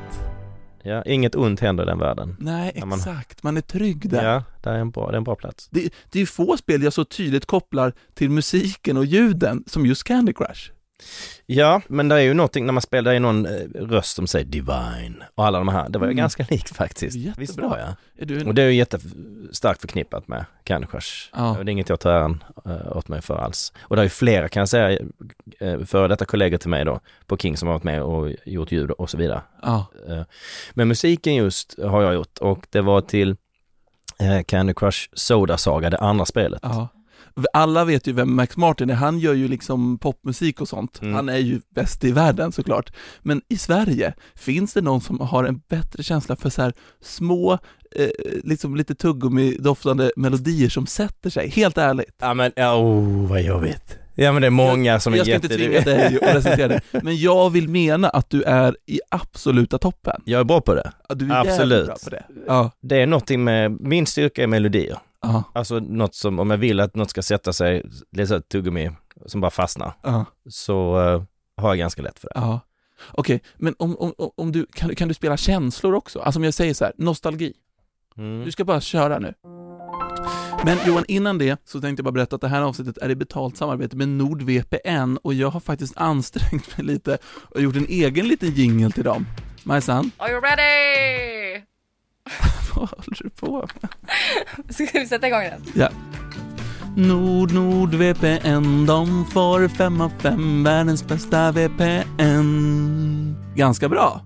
Ja, 0.83 1.03
inget 1.03 1.35
ont 1.35 1.61
händer 1.61 1.85
i 1.85 1.87
den 1.87 1.99
världen. 1.99 2.37
Nej, 2.41 2.83
man- 2.87 2.99
exakt. 2.99 3.43
Man 3.43 3.57
är 3.57 3.61
trygg 3.61 4.11
där. 4.11 4.25
Ja, 4.33 4.45
det 4.63 4.71
är 4.71 4.75
en 4.75 4.91
bra, 4.91 5.07
det 5.07 5.13
är 5.15 5.17
en 5.17 5.25
bra 5.25 5.37
plats. 5.37 5.69
Det, 5.71 5.81
det 6.11 6.19
är 6.19 6.21
ju 6.21 6.27
få 6.27 6.57
spel 6.57 6.83
jag 6.83 6.93
så 6.93 7.05
tydligt 7.05 7.47
kopplar 7.47 7.93
till 8.15 8.31
musiken 8.31 8.97
och 8.97 9.05
ljuden 9.05 9.65
som 9.67 9.87
just 9.87 10.05
Candy 10.05 10.33
Crush. 10.33 10.71
Ja, 11.47 11.81
men 11.89 12.09
det 12.09 12.15
är 12.15 12.19
ju 12.21 12.35
någonting 12.35 12.67
när 12.67 12.73
man 12.73 12.83
spelar, 12.83 13.11
det 13.11 13.17
är 13.17 13.21
någon 13.21 13.47
eh, 13.47 13.53
röst 13.75 14.17
som 14.17 14.27
säger 14.27 14.45
Divine 14.47 15.25
och 15.35 15.47
alla 15.47 15.59
de 15.59 15.69
här. 15.69 15.89
Det 15.89 15.99
var 15.99 16.07
ju 16.07 16.11
Mm. 16.13 16.17
ganska 16.23 16.47
likt 16.51 16.77
faktiskt. 16.77 17.17
Jättebra. 17.17 17.41
Visst 17.41 17.59
var 17.59 17.79
jag? 17.79 17.89
En- 18.41 18.47
Och 18.49 18.55
det 18.55 18.63
är 18.63 18.67
ju 18.67 18.75
jättestarkt 18.75 19.81
förknippat 19.81 20.29
med 20.29 20.45
Candy 20.65 20.87
Crush. 20.87 21.29
Ja. 21.37 21.57
Det 21.65 21.71
är 21.71 21.73
inget 21.73 21.89
jag 21.89 22.01
tar 22.01 22.11
äran 22.11 22.45
eh, 22.67 22.97
åt 22.97 23.09
mig 23.09 23.23
för 23.23 23.37
alls. 23.37 23.73
Och 23.81 23.97
det 23.97 24.03
är 24.03 24.05
ju 24.05 24.09
flera 24.11 24.49
kan 24.49 24.61
jag 24.61 24.69
säga, 24.69 24.99
eh, 25.61 25.79
före 25.85 26.09
detta 26.09 26.25
kollegor 26.25 26.59
till 26.59 26.71
mig 26.71 26.85
då, 26.85 27.01
på 27.27 27.37
King 27.37 27.57
som 27.57 27.69
har 27.69 27.75
varit 27.75 27.85
med 27.85 28.03
och 28.03 28.31
gjort 28.47 28.73
ljud 28.73 28.91
och 28.91 29.11
så 29.11 29.17
vidare. 29.17 29.43
Ja. 29.63 29.87
Men 30.75 30.89
musiken 30.89 31.35
just 31.35 31.79
har 31.83 32.03
jag 32.03 32.15
gjort 32.15 32.39
och 32.39 32.67
det 32.71 32.81
var 32.81 33.01
till 33.01 33.37
Candy 34.47 34.75
Crush 34.75 35.09
Soda 35.13 35.57
Saga, 35.57 35.91
det 35.91 35.99
andra 35.99 36.25
spelet. 36.27 36.61
Ja. 36.63 36.89
Alla 37.53 37.85
vet 37.85 38.07
ju 38.07 38.13
vem 38.13 38.35
Max 38.35 38.57
Martin 38.57 38.91
är, 38.91 38.95
han 38.95 39.19
gör 39.19 39.35
ju 39.35 39.49
liksom 39.49 39.99
popmusik 39.99 40.61
och 40.61 40.69
sånt. 40.69 41.03
Mm. 41.03 41.15
Han 41.15 41.29
är 41.29 41.39
ju 41.39 41.61
bäst 41.75 42.05
i 42.05 42.13
världen 42.13 42.53
såklart. 42.53 42.93
Men 43.23 43.43
i 43.49 43.59
Sverige, 43.59 44.15
finns 44.35 44.73
det 44.73 44.83
någon 44.83 45.01
som 45.01 45.21
har 45.21 45.45
en 45.45 45.61
bättre 45.69 46.03
känsla 46.03 46.37
för 46.37 46.51
så 46.51 46.73
små, 47.03 47.53
eh, 47.97 48.09
liksom 48.45 48.77
lite 48.77 48.95
tuggummi-doftande 48.95 50.11
melodier 50.17 50.69
som 50.69 50.87
sätter 50.87 51.31
sig? 51.31 51.49
Helt 51.49 51.79
ärligt. 51.79 52.15
Ja 52.21 52.35
men, 52.35 52.53
oh 52.57 53.29
vad 53.29 53.43
jobbigt. 53.43 53.99
Ja 54.15 54.33
men 54.33 54.43
det 54.43 54.49
är 54.49 54.51
många 54.51 55.01
som 55.01 55.13
är 55.13 55.17
Jag 55.17 55.27
ska 55.27 55.33
jätte... 55.33 55.47
inte 55.47 55.57
tvinga 55.57 55.81
dig 55.81 56.19
att 56.23 56.37
recensera 56.37 56.69
det, 56.69 56.81
men 57.03 57.17
jag 57.17 57.51
vill 57.51 57.69
mena 57.69 58.09
att 58.09 58.31
du 58.31 58.43
är 58.43 58.77
i 58.87 59.01
absoluta 59.09 59.79
toppen. 59.79 60.23
Jag 60.25 60.41
är 60.41 60.45
bra 60.45 60.61
på 60.61 60.75
det. 60.75 60.93
Ja, 61.09 61.15
du 61.15 61.33
är 61.33 61.41
Absolut. 61.41 61.87
bra 61.87 61.97
på 62.05 62.11
det. 62.11 62.25
Ja. 62.47 62.71
Det 62.81 63.03
är 63.03 63.07
någonting 63.07 63.45
med, 63.45 63.81
min 63.81 64.07
styrka 64.07 64.43
är 64.43 64.47
melodier. 64.47 64.99
Ja. 65.23 65.43
Alltså 65.53 65.79
något 65.79 66.15
som, 66.15 66.39
om 66.39 66.51
jag 66.51 66.59
vill 66.59 66.81
att 66.81 66.97
något 66.97 67.11
ska 67.11 67.23
sätta 67.23 67.53
sig, 67.53 67.83
det 68.11 68.23
är 68.23 68.27
så 68.27 68.35
ett 68.35 68.49
tuggummi 68.49 68.91
som 69.27 69.41
bara 69.41 69.51
fastnar, 69.51 69.95
Ja. 70.03 70.25
så 70.49 71.01
eh, 71.01 71.23
har 71.63 71.69
jag 71.69 71.79
ganska 71.79 72.03
lätt 72.03 72.19
för 72.19 72.29
det. 72.29 72.41
Ja. 72.41 72.61
Okej, 73.11 73.43
men 73.57 73.75
om, 73.79 73.97
om, 73.97 74.13
om- 74.37 74.53
du, 74.53 74.67
kan, 74.67 74.89
du- 74.89 74.95
kan 74.95 75.09
du 75.09 75.15
spela 75.15 75.37
känslor 75.37 75.95
också? 75.95 76.19
Alltså 76.21 76.39
om 76.41 76.45
jag 76.45 76.55
säger 76.55 76.75
så 76.75 76.85
här, 76.85 76.93
nostalgi. 76.99 77.53
Mm. 78.17 78.45
Du 78.45 78.51
ska 78.53 78.65
bara 78.65 78.81
köra 78.81 79.19
nu. 79.19 79.35
Men 80.65 80.79
Johan, 80.87 81.05
innan 81.09 81.39
det 81.39 81.61
så 81.69 81.81
tänkte 81.81 82.01
jag 82.01 82.05
bara 82.05 82.13
berätta 82.13 82.37
att 82.37 82.43
det 82.43 82.49
här 82.49 82.63
avsnittet 82.63 82.99
är 82.99 83.11
i 83.11 83.15
betalt 83.15 83.57
samarbete 83.57 83.97
med 83.97 84.09
NordVPN 84.09 85.17
och 85.23 85.35
jag 85.35 85.51
har 85.51 85.61
faktiskt 85.61 85.97
ansträngt 85.97 86.77
mig 86.77 86.87
lite 86.87 87.19
och 87.51 87.63
gjort 87.63 87.77
en 87.77 87.87
egen 87.89 88.29
liten 88.29 88.51
jingel 88.51 88.93
till 88.93 89.05
dem. 89.05 89.27
Majsan, 89.65 90.11
Are 90.19 90.31
you 90.33 90.41
ready? 90.41 91.63
vad 92.75 92.89
håller 92.89 93.23
du 93.23 93.31
på 93.31 93.69
med? 93.81 93.91
Ska 94.75 94.99
vi 94.99 95.07
sätta 95.07 95.27
igång 95.27 95.43
den? 95.43 95.63
Ja. 95.75 95.89
Nord, 96.97 97.53
Nord, 97.53 97.95
VPN, 97.95 98.87
de 98.87 99.27
får 99.33 99.69
fem 99.69 100.01
av 100.01 100.13
fem, 100.19 100.65
världens 100.65 101.07
bästa 101.07 101.53
VPN. 101.53 103.37
Ganska 103.57 103.89
bra. 103.89 104.21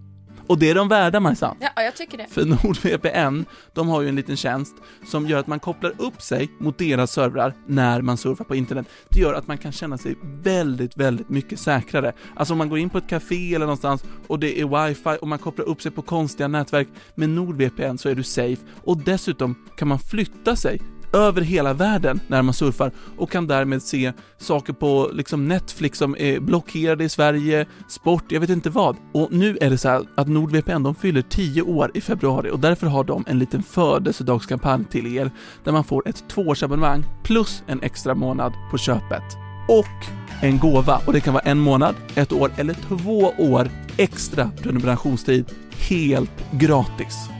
Och 0.46 0.58
det 0.58 0.70
är 0.70 0.74
de 0.74 0.88
värda 0.88 1.20
Majsan. 1.20 1.56
Ja, 1.60 1.82
jag 1.82 1.96
tycker 1.96 2.18
det. 2.18 2.26
För 2.30 2.44
NordVPN, 2.44 3.44
de 3.72 3.88
har 3.88 4.02
ju 4.02 4.08
en 4.08 4.16
liten 4.16 4.36
tjänst 4.36 4.74
som 5.06 5.26
gör 5.26 5.38
att 5.38 5.46
man 5.46 5.60
kopplar 5.60 5.92
upp 5.98 6.22
sig 6.22 6.50
mot 6.58 6.78
deras 6.78 7.12
servrar 7.12 7.54
när 7.66 8.02
man 8.02 8.16
surfar 8.16 8.44
på 8.44 8.54
internet. 8.54 8.86
Det 9.08 9.20
gör 9.20 9.34
att 9.34 9.46
man 9.46 9.58
kan 9.58 9.72
känna 9.72 9.98
sig 9.98 10.16
väldigt, 10.42 10.96
väldigt 10.96 11.28
mycket 11.28 11.60
säkrare. 11.60 12.12
Alltså 12.34 12.54
om 12.54 12.58
man 12.58 12.68
går 12.68 12.78
in 12.78 12.90
på 12.90 12.98
ett 12.98 13.08
café 13.08 13.54
eller 13.54 13.66
någonstans 13.66 14.04
och 14.26 14.38
det 14.38 14.60
är 14.60 14.86
wifi 14.86 15.18
och 15.20 15.28
man 15.28 15.38
kopplar 15.38 15.68
upp 15.68 15.82
sig 15.82 15.92
på 15.92 16.02
konstiga 16.02 16.48
nätverk 16.48 16.88
med 17.14 17.28
NordVPN 17.28 17.98
så 17.98 18.08
är 18.08 18.14
du 18.14 18.22
safe 18.22 18.62
och 18.84 18.98
dessutom 18.98 19.54
kan 19.76 19.88
man 19.88 19.98
flytta 19.98 20.56
sig 20.56 20.80
över 21.12 21.42
hela 21.42 21.72
världen 21.72 22.20
när 22.26 22.42
man 22.42 22.54
surfar 22.54 22.90
och 23.16 23.30
kan 23.30 23.46
därmed 23.46 23.82
se 23.82 24.12
saker 24.38 24.72
på 24.72 25.10
liksom 25.12 25.48
Netflix 25.48 25.98
som 25.98 26.16
är 26.18 26.40
blockerade 26.40 27.04
i 27.04 27.08
Sverige, 27.08 27.66
sport, 27.88 28.24
jag 28.28 28.40
vet 28.40 28.50
inte 28.50 28.70
vad. 28.70 28.96
Och 29.12 29.32
nu 29.32 29.58
är 29.60 29.70
det 29.70 29.78
så 29.78 29.88
här 29.88 30.02
att 30.14 30.28
NordVPN, 30.28 30.82
de 30.82 30.94
fyller 30.94 31.22
10 31.22 31.62
år 31.62 31.90
i 31.94 32.00
februari 32.00 32.50
och 32.50 32.60
därför 32.60 32.86
har 32.86 33.04
de 33.04 33.24
en 33.26 33.38
liten 33.38 33.62
födelsedagskampanj 33.62 34.84
till 34.84 35.16
er 35.16 35.30
där 35.64 35.72
man 35.72 35.84
får 35.84 36.08
ett 36.08 36.28
tvåårsabonnemang 36.28 37.04
plus 37.24 37.62
en 37.66 37.82
extra 37.82 38.14
månad 38.14 38.52
på 38.70 38.78
köpet. 38.78 39.22
Och 39.68 40.06
en 40.42 40.58
gåva 40.58 41.00
och 41.06 41.12
det 41.12 41.20
kan 41.20 41.34
vara 41.34 41.44
en 41.44 41.58
månad, 41.58 41.94
ett 42.14 42.32
år 42.32 42.50
eller 42.56 42.74
två 42.74 43.32
år 43.38 43.70
extra 43.96 44.50
prenumerationstid 44.62 45.52
helt 45.88 46.50
gratis. 46.52 47.35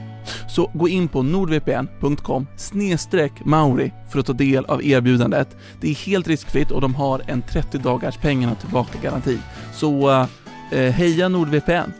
Så 0.49 0.71
gå 0.73 0.87
in 0.87 1.07
på 1.07 1.23
nordvpn.com 1.23 2.47
mauri 3.43 3.93
för 4.11 4.19
att 4.19 4.25
ta 4.25 4.33
del 4.33 4.65
av 4.65 4.83
erbjudandet. 4.85 5.57
Det 5.81 5.89
är 5.89 5.95
helt 5.95 6.27
riskfritt 6.27 6.71
och 6.71 6.81
de 6.81 6.95
har 6.95 7.21
en 7.27 7.41
30 7.41 7.77
dagars 7.77 8.17
pengarna 8.17 8.55
tillbaka-garanti. 8.55 9.39
Så 9.73 10.09
eh, 10.71 10.91
heja 10.91 11.29
NordVPN! 11.29 11.91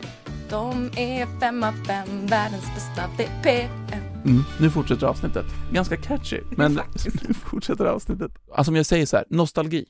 De 0.50 0.90
är 0.96 1.40
fem 1.40 1.62
av 1.62 1.72
fem, 1.72 2.26
världens 2.26 2.64
bästa 2.74 3.02
VPN. 3.18 4.08
Mm, 4.24 4.44
nu 4.60 4.70
fortsätter 4.70 5.06
avsnittet. 5.06 5.46
Ganska 5.72 5.96
catchy, 5.96 6.40
men 6.56 6.74
nu 7.28 7.34
fortsätter 7.34 7.84
avsnittet. 7.84 8.32
Alltså 8.54 8.70
om 8.70 8.76
jag 8.76 8.86
säger 8.86 9.06
så 9.06 9.16
här, 9.16 9.24
nostalgi. 9.30 9.84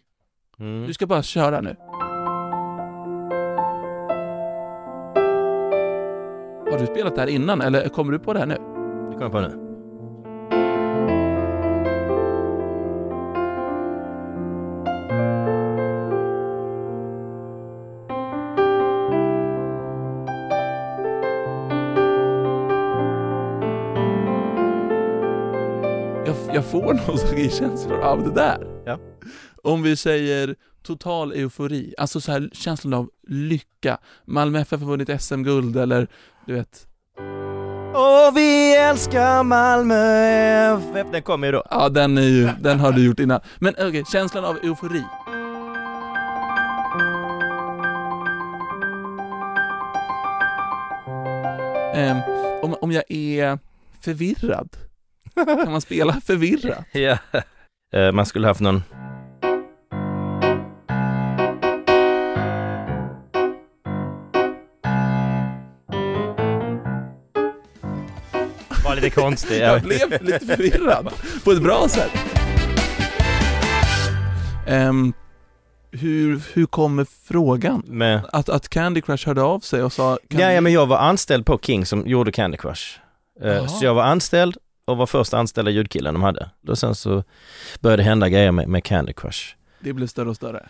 Mm. 0.60 0.86
Du 0.86 0.94
ska 0.94 1.06
bara 1.06 1.22
köra 1.22 1.60
nu. 1.60 1.76
Har 6.78 6.86
du 6.86 6.92
spelat 6.92 7.14
det 7.14 7.20
här 7.20 7.28
innan 7.28 7.60
eller 7.60 7.88
kommer 7.88 8.12
du 8.12 8.18
på 8.18 8.32
det 8.32 8.38
här 8.38 8.46
nu? 8.46 8.54
Det 8.54 9.12
kommer 9.12 9.22
jag 9.22 9.32
på 9.32 9.40
nu. 9.40 9.64
Jag, 26.54 26.64
får 26.64 26.94
nostalgikänslor 27.08 28.00
av 28.00 28.22
det 28.22 28.34
där. 28.34 28.82
Ja. 28.86 28.98
Om 29.62 29.82
vi 29.82 29.96
säger 29.96 30.56
total 30.82 31.32
eufori, 31.32 31.94
alltså 31.98 32.20
så 32.20 32.32
här 32.32 32.50
känslan 32.52 32.94
av 32.94 33.10
lycka. 33.28 33.98
Malmö 34.24 34.60
FF 34.60 34.80
har 34.80 34.88
vunnit 34.88 35.22
SM-guld 35.22 35.76
eller 35.76 36.08
du 36.48 36.54
vet. 36.54 36.86
Och 37.94 38.36
vi 38.36 38.76
älskar 38.76 39.42
Malmö 39.42 39.96
FF. 40.78 41.06
Den 41.12 41.22
kommer 41.22 41.46
ju 41.46 41.52
då. 41.52 41.62
Ja, 41.70 41.88
den 41.88 42.18
är 42.18 42.22
ju, 42.22 42.48
den 42.60 42.80
har 42.80 42.92
du 42.92 43.06
gjort 43.06 43.20
innan. 43.20 43.40
Men 43.58 43.74
okej, 43.78 44.04
känslan 44.12 44.44
av 44.44 44.56
eufori. 44.62 45.04
Ehm, 51.94 52.18
om, 52.62 52.74
om 52.80 52.92
jag 52.92 53.04
är 53.08 53.58
förvirrad, 54.00 54.68
kan 55.34 55.70
man 55.72 55.80
spela 55.80 56.20
förvirrad? 56.20 56.84
Ja. 56.92 57.18
Eh, 57.92 58.12
Man 58.12 58.26
skulle 58.26 58.46
haft 58.46 58.60
någon... 58.60 58.82
Var 68.88 68.94
lite 68.94 69.10
konstig. 69.10 69.60
Jag 69.60 69.82
blev 69.82 70.22
lite 70.22 70.46
förvirrad, 70.46 71.08
på 71.44 71.50
ett 71.52 71.62
bra 71.62 71.88
sätt. 71.88 72.10
Ehm, 74.66 75.12
hur, 75.90 76.42
hur 76.52 76.66
kommer 76.66 77.06
frågan? 77.22 77.82
Med... 77.86 78.20
Att, 78.32 78.48
att 78.48 78.68
Candy 78.68 79.00
Crush 79.00 79.26
hörde 79.26 79.42
av 79.42 79.60
sig 79.60 79.82
och 79.82 79.92
sa 79.92 80.18
Ja, 80.28 80.52
ja, 80.52 80.60
men 80.60 80.72
jag 80.72 80.86
var 80.86 80.96
anställd 80.98 81.46
på 81.46 81.58
King 81.58 81.86
som 81.86 82.06
gjorde 82.06 82.32
Candy 82.32 82.56
Crush. 82.56 82.98
Jaha. 83.40 83.68
Så 83.68 83.84
jag 83.84 83.94
var 83.94 84.02
anställd 84.02 84.56
och 84.84 84.96
var 84.96 85.06
första 85.06 85.38
anställda 85.38 85.70
ljudkillen 85.70 86.14
de 86.14 86.22
hade. 86.22 86.50
Och 86.68 86.78
sen 86.78 86.94
så 86.94 87.24
började 87.80 88.02
det 88.02 88.08
hända 88.08 88.28
grejer 88.28 88.52
med, 88.52 88.68
med 88.68 88.84
Candy 88.84 89.12
Crush. 89.12 89.54
Det 89.80 89.92
blev 89.92 90.06
större 90.06 90.28
och 90.28 90.36
större. 90.36 90.66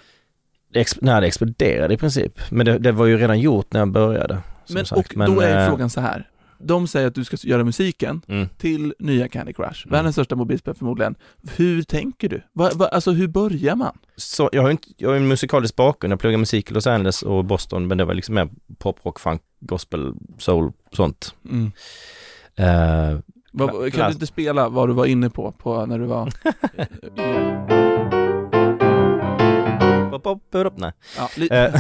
Det, 0.73 0.81
ex- 0.81 0.99
nej, 1.01 1.21
det 1.21 1.27
exploderade 1.27 1.95
i 1.95 1.97
princip. 1.97 2.41
Men 2.51 2.67
det, 2.67 2.79
det 2.79 2.93
var 2.93 3.07
ju 3.07 3.19
redan 3.19 3.41
gjort 3.41 3.73
när 3.73 3.81
jag 3.81 3.91
började. 3.91 4.39
som 4.65 4.75
Men, 4.75 4.87
sagt. 4.87 5.13
och 5.17 5.27
då 5.27 5.41
är 5.41 5.63
eh, 5.63 5.69
frågan 5.69 5.91
så 5.91 6.01
här. 6.01 6.29
De 6.61 6.87
säger 6.89 7.07
att 7.09 7.15
du 7.15 7.25
ska 7.25 7.37
göra 7.41 7.65
musiken 7.65 8.23
Mm. 8.29 8.49
till 8.59 8.95
nya 8.99 9.29
Candy 9.29 9.53
Crush, 9.53 9.87
Mm. 9.87 9.93
världens 9.93 10.15
största 10.15 10.37
mobilspel 10.37 10.75
förmodligen. 10.75 11.15
Hur 11.57 11.83
tänker 11.83 12.29
du? 12.29 12.43
Va, 12.53 12.71
va, 12.75 12.87
alltså 12.89 13.11
hur 13.11 13.29
börjar 13.29 13.77
man? 13.77 13.99
Så 14.17 14.49
jag 14.53 14.63
har 14.63 14.69
ju 14.69 14.73
inte, 14.73 14.89
jag 14.97 15.09
har 15.09 15.15
ju 15.15 15.23
en 15.23 15.29
musikalisk 15.29 15.77
bakgrund. 15.77 16.13
Jag 16.13 16.21
pluggade 16.21 16.39
musik 16.39 16.71
i 16.71 16.75
Los 16.75 16.87
Angeles 16.87 17.23
och 17.23 17.45
Boston, 17.45 17.87
men 17.87 17.99
det 17.99 18.05
var 18.05 18.15
liksom 18.15 18.35
mer 18.35 18.49
pop, 18.79 18.97
rock, 19.03 19.21
funk, 19.21 19.43
gospel, 19.61 20.15
soul, 20.39 20.73
sånt. 20.93 21.35
Mm. 21.45 21.73
Eh, 22.57 23.19
Vad- 23.53 23.71
Kla- 23.71 23.91
kan 23.91 24.07
du 24.07 24.13
inte 24.13 24.27
spela 24.27 24.69
vad 24.69 24.89
du 24.89 24.93
var 24.93 25.07
inne 25.07 25.31
på, 25.31 25.53
på 25.53 25.87
när 25.87 25.99
du 25.99 26.05
var 26.07 26.33
nej. 30.77 30.93
Ja, 31.17 31.29
li- 31.37 31.49
Eh, 31.51 31.75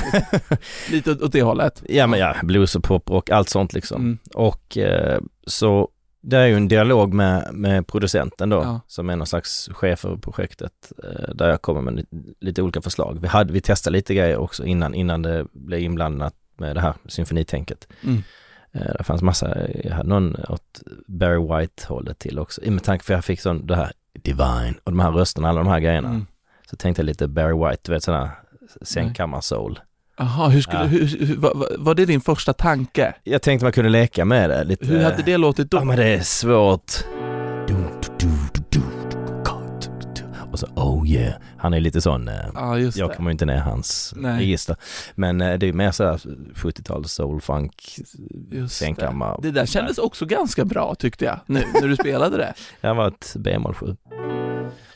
lite 0.90 1.10
åt, 1.12 1.32
det 1.32 1.42
hållet. 1.42 1.82
Ja 1.88 2.06
men 2.06 2.20
ja, 2.20 2.36
blues 2.42 2.76
och 2.76 2.84
pop 2.84 3.10
och 3.10 3.30
allt 3.30 3.48
sånt 3.48 3.72
liksom. 3.72 4.00
Mm. 4.02 4.18
Och 4.34 4.78
eh, 4.78 5.20
så 5.46 5.88
det 6.20 6.36
är 6.36 6.46
ju 6.46 6.56
en 6.56 6.68
dialog 6.68 7.14
med, 7.14 7.48
med 7.52 7.86
producenten 7.86 8.48
då, 8.48 8.56
Ja. 8.56 8.80
som 8.86 9.10
är 9.10 9.16
någon 9.16 9.26
slags 9.26 9.68
chef 9.72 9.98
för 10.00 10.16
projektet, 10.16 10.72
eh, 11.04 11.34
där 11.34 11.48
jag 11.48 11.62
kommer 11.62 11.80
med 11.80 11.94
lite, 11.94 12.16
lite 12.40 12.62
olika 12.62 12.80
förslag. 12.82 13.18
Vi, 13.20 13.28
hade, 13.28 13.52
vi 13.52 13.60
testade 13.60 13.96
lite 13.96 14.14
grejer 14.14 14.36
också 14.36 14.64
innan, 14.64 14.94
innan 14.94 15.22
det 15.22 15.46
blev 15.52 15.80
inblandat 15.80 16.34
med 16.56 16.76
det 16.76 16.80
här 16.80 16.94
symfonitänket. 17.08 17.88
Mm. 18.04 18.22
Eh, 18.72 18.92
det 18.98 19.04
fanns 19.04 19.22
massa, 19.22 19.56
jag 19.84 19.92
hade 19.92 20.08
någon 20.08 20.36
åt 20.48 20.82
Barry 21.06 21.38
White-hållet 21.38 22.18
till 22.18 22.38
också, 22.38 22.60
med 22.70 22.82
tanke 22.84 23.04
för 23.04 23.14
jag 23.14 23.24
fick 23.24 23.40
sån, 23.40 23.66
det 23.66 23.76
här 23.76 23.92
Divine 24.12 24.74
och 24.84 24.92
de 24.92 25.00
här 25.00 25.10
rösterna, 25.12 25.48
alla 25.48 25.58
de 25.60 25.66
här 25.68 25.80
grejerna. 25.80 26.08
Mm. 26.08 26.26
Så 26.70 26.76
tänkte 26.76 27.02
jag 27.02 27.06
lite 27.06 27.28
Barry 27.28 27.68
White, 27.68 27.82
du 27.84 27.92
vet 27.92 28.02
sådana 28.02 28.30
sängkammar-soul. 28.82 29.78
Jaha, 30.18 30.48
hur 30.48 30.60
skulle, 30.60 30.78
Ja. 30.78 30.84
hur, 30.86 31.36
var, 31.36 31.76
var- 31.78 31.94
det 31.94 32.04
din 32.06 32.20
första 32.20 32.52
tanke? 32.52 33.14
Jag 33.24 33.42
tänkte 33.42 33.64
man 33.64 33.72
kunde 33.72 33.90
leka 33.90 34.24
med 34.24 34.50
det 34.50 34.64
lite. 34.64 34.86
Hur 34.86 35.02
hade 35.04 35.22
det 35.22 35.36
låtit 35.36 35.70
då? 35.70 35.76
Ja 35.76 35.84
men 35.84 35.96
det 35.96 36.08
är 36.14 36.20
svårt. 36.20 36.92
Och 40.52 40.58
så 40.58 40.66
oh 40.66 41.08
yeah. 41.10 41.34
Han 41.56 41.74
är 41.74 41.80
lite 41.80 42.00
sån, 42.00 42.28
eh, 42.28 42.34
Ja, 42.54 42.78
just 42.78 42.98
jag 42.98 43.10
det. 43.10 43.14
kommer 43.14 43.30
ju 43.30 43.32
inte 43.32 43.44
ner 43.46 43.56
hans 43.56 44.14
Nej. 44.16 44.38
register. 44.40 44.76
Men 45.14 45.40
eh, 45.40 45.58
det 45.58 45.66
är 45.68 45.72
mer 45.72 45.90
sådär 45.90 46.20
70-tals 46.54 47.12
soul, 47.12 47.40
funk, 47.40 47.96
Just 48.50 48.76
sängkammar. 48.76 49.38
Det 49.42 49.50
där 49.50 49.66
kändes 49.66 49.98
också 49.98 50.26
ganska 50.26 50.64
bra 50.64 50.94
tyckte 50.94 51.24
jag, 51.24 51.40
nu 51.46 51.62
när 51.74 51.88
du 51.88 51.96
spelade 51.96 52.36
det. 52.36 52.54
Jag 52.80 52.94
var 52.94 53.08
ett 53.08 53.34
B-moll 53.38 53.74
7. 53.74 53.86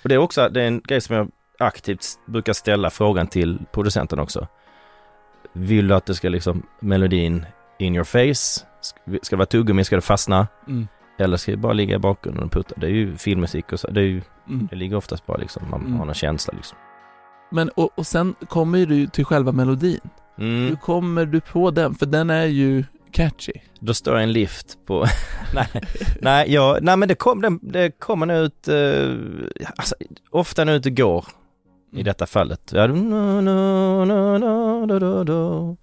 Och 0.03 0.09
det 0.09 0.15
är 0.15 0.19
också, 0.19 0.49
det 0.49 0.63
är 0.63 0.67
en 0.67 0.81
grej 0.81 1.01
som 1.01 1.17
jag 1.17 1.29
aktivt 1.67 2.05
brukar 2.27 2.53
ställa 2.53 2.91
frågan 2.91 3.27
till 3.27 3.59
producenten 3.73 4.19
också. 4.19 4.49
Vill 5.53 5.89
du 5.89 5.95
att 5.95 6.07
det 6.07 6.15
ska 6.15 6.29
liksom 6.29 6.63
melodin 6.81 7.47
in 7.79 7.95
your 7.95 8.05
face? 8.05 8.67
Ska 9.23 9.37
det 9.37 9.37
vara 9.37 9.47
tuggummi? 9.47 9.85
Ska 9.85 9.97
det 9.97 10.03
fastna? 10.03 10.47
Mm. 10.69 10.89
Eller 11.19 11.37
ska 11.37 11.51
det 11.51 11.57
bara 11.57 11.73
ligga 11.73 11.97
i 11.97 11.99
bakgrunden 11.99 12.45
och 12.45 12.53
putta? 12.53 12.75
Det 12.77 12.87
är 12.87 12.91
ju 12.91 13.17
filmmusik 13.17 13.73
och 13.73 13.81
så. 13.81 13.91
Det, 13.91 14.01
är 14.01 14.05
ju, 14.05 14.23
Mm. 14.49 14.69
det 14.71 14.77
ligger 14.77 14.97
oftast 14.97 15.27
bara 15.27 15.37
liksom, 15.37 15.71
man 15.71 15.81
Mm. 15.81 15.95
har 15.95 16.05
någon 16.05 16.15
känsla 16.15 16.55
liksom. 16.57 16.79
Men 17.51 17.69
och, 17.69 17.99
och 17.99 18.07
sen 18.07 18.35
kommer 18.49 18.87
du 18.87 19.07
till 19.07 19.25
själva 19.25 19.53
melodin. 19.53 20.01
Hur 20.37 20.47
Mm. 20.67 20.77
kommer 20.77 21.27
du 21.27 21.41
på 21.41 21.71
den? 21.71 21.95
För 21.95 22.07
den 22.07 22.31
är 22.31 22.45
ju 22.45 22.85
catchy. 23.13 23.53
Då 23.81 23.95
står 23.95 24.15
jag 24.15 24.23
en 24.23 24.33
lift 24.33 24.79
på... 24.87 25.07
nej, 25.55 25.67
nej, 26.21 26.53
jag, 26.55 26.83
nej 26.83 26.97
men 26.97 27.09
det, 27.09 27.15
kom, 27.15 27.41
det, 27.41 27.59
det 27.63 27.91
kommer 27.99 28.27
nog 28.27 28.37
ut, 28.37 28.69
eh, 28.69 29.17
alltså, 29.77 29.95
ofta 30.31 30.65
nu 30.65 30.73
ut 30.75 30.87
och 30.87 30.97
går 30.97 31.25
i 31.93 31.95
Mm. 31.95 32.05
detta 32.05 32.27
fallet. 32.27 32.73
Ja, 32.75 32.87
no, 32.87 33.41
no, 33.41 34.05
no, 34.05 34.39
no, 34.39 34.87
do, 34.87 34.99
do, 34.99 35.25
do. 35.25 35.77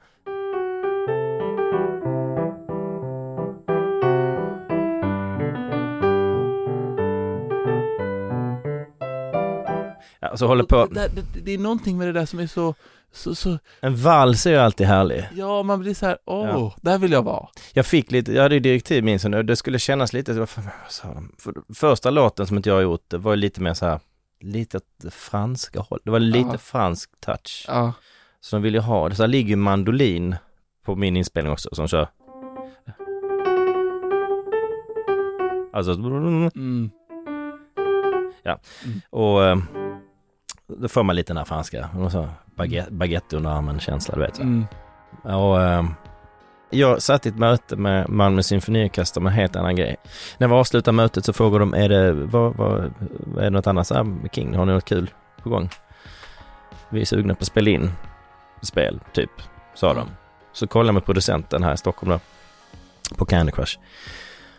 Ja, 10.21 10.37
så 10.37 10.47
håller 10.47 10.63
på... 10.63 10.85
Det, 10.85 11.07
det, 11.15 11.39
det 11.45 11.53
är 11.53 11.57
någonting 11.57 11.97
med 11.97 12.07
det 12.07 12.11
där 12.11 12.25
som 12.25 12.39
är 12.39 12.47
så 12.47 12.75
så, 13.11 13.35
så 13.35 13.57
En 13.81 13.95
vals 13.95 14.45
är 14.45 14.51
ju 14.51 14.57
alltid 14.57 14.87
härlig. 14.87 15.29
ja 15.35 15.63
man 15.63 15.79
blir 15.79 15.93
så 15.93 16.05
här, 16.05 16.17
åh, 16.25 16.45
Ja. 16.47 16.73
där 16.81 16.97
vill 16.97 17.11
jag 17.11 17.23
vara. 17.23 17.47
Jag 17.73 17.85
fick 17.85 18.11
lite, 18.11 18.33
jag 18.33 18.43
hade 18.43 18.55
ju 18.55 18.59
direktiv 18.61 19.03
minns 19.03 19.23
jag 19.23 19.31
nu, 19.31 19.43
det 19.43 19.55
skulle 19.55 19.79
kännas 19.79 20.13
lite, 20.13 20.33
vad 20.33 20.49
sa 20.89 21.07
de? 21.13 21.35
För, 21.39 21.53
första 21.75 22.09
låten 22.09 22.47
som 22.47 22.57
inte 22.57 22.69
jag 22.69 22.75
har 22.75 22.81
gjort, 22.81 23.03
det 23.07 23.17
var 23.17 23.35
lite 23.35 23.61
mer 23.61 23.73
så 23.73 23.85
här, 23.85 23.99
lite 24.39 24.77
åt 24.77 24.83
det 24.97 25.11
franska 25.11 25.79
håll. 25.79 25.99
Det 26.03 26.11
var 26.11 26.19
lite 26.19 26.49
Ja. 26.51 26.57
fransk 26.57 27.09
touch. 27.19 27.65
Ja. 27.67 27.93
Så 28.41 28.55
de 28.55 28.61
ville 28.63 28.79
ha, 28.79 29.09
det 29.09 29.15
så 29.15 29.23
här 29.23 29.27
ligger 29.27 29.49
ju 29.49 29.55
mandolin 29.55 30.35
på 30.85 30.95
min 30.95 31.17
inspelning 31.17 31.53
också 31.53 31.69
som 31.71 31.87
kör. 31.87 32.07
Alltså, 35.73 35.93
Mm. 36.55 36.89
ja. 38.43 38.59
Och 39.09 39.43
eh, 39.45 39.57
då 40.67 40.87
får 40.87 41.03
man 41.03 41.15
lite 41.15 41.29
den 41.33 41.37
här 41.37 41.45
franska, 41.45 41.89
baguette, 42.55 42.91
baguette 42.91 43.37
under 43.37 43.49
armen 43.49 43.79
känsla, 43.79 44.15
du 44.15 44.21
vet. 44.21 44.35
Så. 44.35 44.41
Mm. 44.41 44.65
Och 45.23 45.61
eh, 45.61 45.85
jag 46.69 47.01
satt 47.01 47.25
i 47.25 47.29
ett 47.29 47.37
möte 47.37 47.75
med 47.75 48.09
Malmö 48.09 48.43
symfoniorkester 48.43 49.21
med 49.21 49.31
en 49.31 49.35
helt 49.35 49.55
annan 49.55 49.75
grej. 49.75 49.95
När 50.37 50.47
vi 50.47 50.53
avslutade 50.53 50.95
mötet 50.95 51.25
så 51.25 51.33
frågade 51.33 51.59
de, 51.59 51.73
är 51.73 51.89
det, 51.89 52.13
vad, 52.13 52.55
vad, 52.55 52.83
är 53.37 53.41
det 53.41 53.49
något 53.49 53.67
annat? 53.67 53.87
Så 53.87 53.93
här, 53.93 54.29
King, 54.31 54.55
har 54.55 54.65
ni 54.65 54.73
något 54.73 54.85
kul 54.85 55.09
på 55.43 55.49
gång? 55.49 55.69
Vi 56.89 57.01
är 57.01 57.05
sugna 57.05 57.35
på 57.35 57.39
att 57.41 57.47
spela 57.47 57.69
in 57.69 57.91
spel, 58.61 58.99
typ, 59.13 59.31
sa 59.75 59.93
de. 59.93 60.07
Så 60.53 60.67
kollade 60.67 60.87
jag 60.87 60.93
med 60.93 61.05
producenten 61.05 61.63
här 61.63 61.73
i 61.73 61.77
Stockholm 61.77 62.11
då, 62.11 62.19
på 63.15 63.25
Candy 63.25 63.51
Crush. 63.51 63.79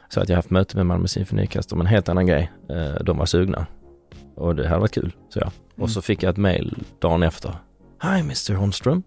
Så 0.09 0.21
att 0.21 0.29
jag 0.29 0.37
haft 0.37 0.50
möte 0.50 0.76
med 0.76 0.87
Malmö 0.87 1.07
symfoniorkester 1.07 1.75
om 1.75 1.81
en 1.81 1.87
helt 1.87 2.09
annan 2.09 2.26
grej. 2.26 2.52
Eh, 2.71 3.05
De 3.05 3.19
var 3.19 3.26
sugna. 3.26 3.67
Och 4.37 4.57
det 4.57 4.69
hade 4.69 4.81
varit 4.81 4.95
kul, 4.95 5.12
så 5.29 5.38
jag. 5.38 5.47
Mm. 5.47 5.83
Och 5.83 5.90
så 5.90 6.02
fick 6.02 6.23
jag 6.23 6.31
ett 6.31 6.37
mail 6.37 6.85
dagen 6.99 7.23
efter. 7.23 7.55
Hi 8.02 8.21
Mr 8.21 8.55
Holmström. 8.55 9.02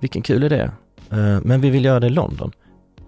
Vilken 0.00 0.22
kul 0.22 0.44
idé. 0.44 0.70
Eh, 1.12 1.38
Men 1.42 1.60
vi 1.60 1.70
vill 1.70 1.84
göra 1.84 2.00
det 2.00 2.06
i 2.06 2.10
London. 2.10 2.52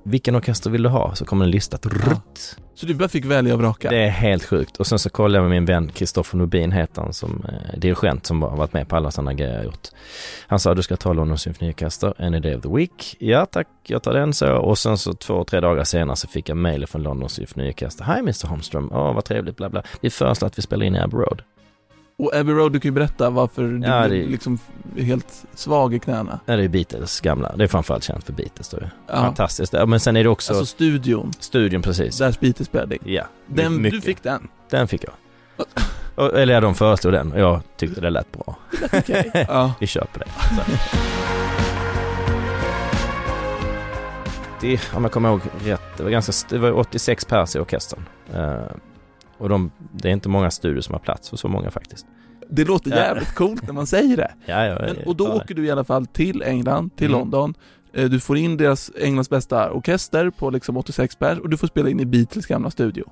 Vilken 0.03 0.37
orkester 0.37 0.71
vill 0.71 0.83
du 0.83 0.89
ha? 0.89 1.15
Så 1.15 1.25
kommer 1.25 1.45
en 1.45 1.51
lista. 1.51 1.79
Rutt. 1.83 2.57
Så 2.75 2.87
du 2.87 2.95
bara 2.95 3.09
fick 3.09 3.25
välja 3.25 3.55
och 3.55 3.61
vraka? 3.61 3.91
Det 3.91 3.97
är 4.05 4.09
helt 4.09 4.45
sjukt. 4.45 4.77
Och 4.77 4.87
sen 4.87 4.99
så 4.99 5.11
kollade 5.11 5.37
jag 5.37 5.43
med 5.43 5.51
min 5.51 5.65
vän 5.65 5.89
Kristoffer 5.95 6.39
Nobin 6.39 6.73
heter 6.73 7.03
han 7.03 7.13
som 7.13 7.45
eh, 7.49 7.79
dirigent 7.79 8.27
som 8.27 8.43
har 8.43 8.57
varit 8.57 8.73
med 8.73 8.89
på 8.89 8.97
alla 8.97 9.11
sådana 9.11 9.35
grejer 9.35 9.55
jag 9.55 9.65
gjort. 9.65 9.89
Han 10.47 10.61
sa 10.61 10.75
du 10.75 10.83
ska 10.83 10.97
ta 10.97 11.13
London 11.13 11.39
symfoniorkester 11.39 12.15
any 12.19 12.41
day 12.41 12.55
of 12.57 12.63
the 12.63 12.69
week. 12.69 13.17
Ja 13.19 13.47
tack, 13.47 13.67
jag 13.87 14.03
tar 14.03 14.13
den 14.15 14.33
så. 14.33 14.53
Och 14.57 14.79
sen 14.79 14.99
så 14.99 15.13
två, 15.13 15.45
tre 15.45 15.61
dagar 15.61 15.85
senare 15.85 16.17
så 16.17 16.29
fick 16.29 16.49
jag 16.49 16.57
mejl 16.57 16.87
från 16.87 17.03
London 17.03 17.29
symfoniorkester. 17.29 18.05
Hi 18.05 18.19
Mr 18.19 18.47
Holmström, 18.47 18.93
åh 18.93 19.15
vad 19.15 19.25
trevligt, 19.25 19.57
bla 19.57 19.69
bla. 19.69 19.83
Vi 20.01 20.11
föreslår 20.11 20.47
att 20.47 20.59
vi 20.59 20.63
spelar 20.63 20.87
in 20.87 20.97
i 20.97 20.99
Abbey 21.01 21.19
Road. 21.21 21.43
Och 22.21 22.35
Abbey 22.35 22.55
Road, 22.55 22.73
du 22.73 22.81
kan 22.81 22.89
ju 22.89 22.93
berätta 22.93 23.31
varför 23.31 23.63
du 23.63 23.87
Ja, 23.87 24.09
blev 24.09 24.23
det- 24.25 24.31
liksom 24.31 24.59
helt 24.99 25.45
svag 25.55 25.95
i 25.95 25.99
knäna. 25.99 26.41
Ja, 26.47 26.57
det 26.57 26.65
är 26.65 26.69
Beatles 26.69 27.21
gamla. 27.21 27.57
Det 27.57 27.65
är 27.65 27.69
framförallt 27.69 28.05
känt 28.05 28.25
för 28.25 28.33
Beatles 28.33 28.69
då. 28.69 28.79
Ja. 29.07 29.15
Fantastiskt. 29.15 29.73
Men 29.87 30.01
sen 30.01 30.17
är 30.17 30.23
det 30.25 30.29
också 30.31 30.53
Alltså 30.53 30.67
studion, 30.67 31.33
studion 31.41 31.83
precis. 31.83 32.19
där 32.19 32.37
Beatles 32.41 32.69
spelade. 32.69 32.97
Ja, 33.05 33.25
Den, 33.47 33.83
mycket. 33.83 34.01
du 34.01 34.07
fick 34.07 34.23
den? 34.23 34.49
Den 34.71 34.89
fick 34.89 35.05
jag. 35.05 35.13
Eller 36.35 36.55
ja, 36.55 36.61
de 36.61 36.75
föreslog 36.75 37.13
den 37.13 37.33
och 37.33 37.41
jag 37.41 37.61
tyckte 37.77 38.01
det 38.01 38.11
lät 38.11 38.33
bra. 38.33 38.57
Okej. 38.93 39.31
Ja. 39.49 39.73
Vi 39.81 39.87
på 40.13 40.19
det. 40.19 40.27
Så. 40.57 40.73
Det, 44.61 44.81
om 44.95 45.03
jag 45.05 45.13
kommer 45.13 45.29
ihåg 45.29 45.41
rätt, 45.65 45.81
det 45.97 46.03
var, 46.03 46.11
ganska, 46.11 46.33
det 46.49 46.59
var 46.59 46.73
86 46.73 47.25
pers 47.25 47.57
i 47.57 47.59
orkestern. 47.59 48.01
Och 49.41 49.49
de, 49.49 49.71
det 49.93 50.09
är 50.09 50.13
inte 50.13 50.29
många 50.29 50.51
studior 50.51 50.81
som 50.81 50.93
har 50.93 51.01
plats 51.01 51.31
för 51.31 51.37
så 51.37 51.49
många 51.49 51.71
faktiskt. 51.71 52.07
Det 52.51 52.65
låter 52.65 52.91
Ja. 52.91 52.97
jävligt 52.97 53.35
coolt 53.35 53.63
när 53.67 53.73
man 53.73 53.87
säger 53.87 54.17
det. 54.17 54.33
Ja, 54.47 54.65
ja, 54.67 54.79
Men, 54.81 54.97
och 55.07 55.17
då 55.17 55.27
det. 55.27 55.33
åker 55.35 55.55
du 55.55 55.67
i 55.67 55.71
alla 55.71 55.85
fall 55.85 56.07
till 56.07 56.43
England, 56.43 56.97
till 56.97 57.07
Mm. 57.07 57.19
London. 57.19 57.55
Eh, 57.95 58.05
Du 58.05 58.21
får 58.21 58.37
in 58.37 58.57
deras, 58.57 58.91
Englands 59.01 59.31
bästa 59.31 59.71
orkester 59.73 60.31
på 60.31 60.51
liksom 60.51 60.77
86 60.77 61.17
pers 61.17 61.39
och 61.39 61.49
du 61.51 61.57
får 61.57 61.67
spela 61.67 61.89
in 61.89 62.01
i 62.01 62.05
Beatles 62.07 62.47
gamla 62.47 62.71
studio. 62.71 63.05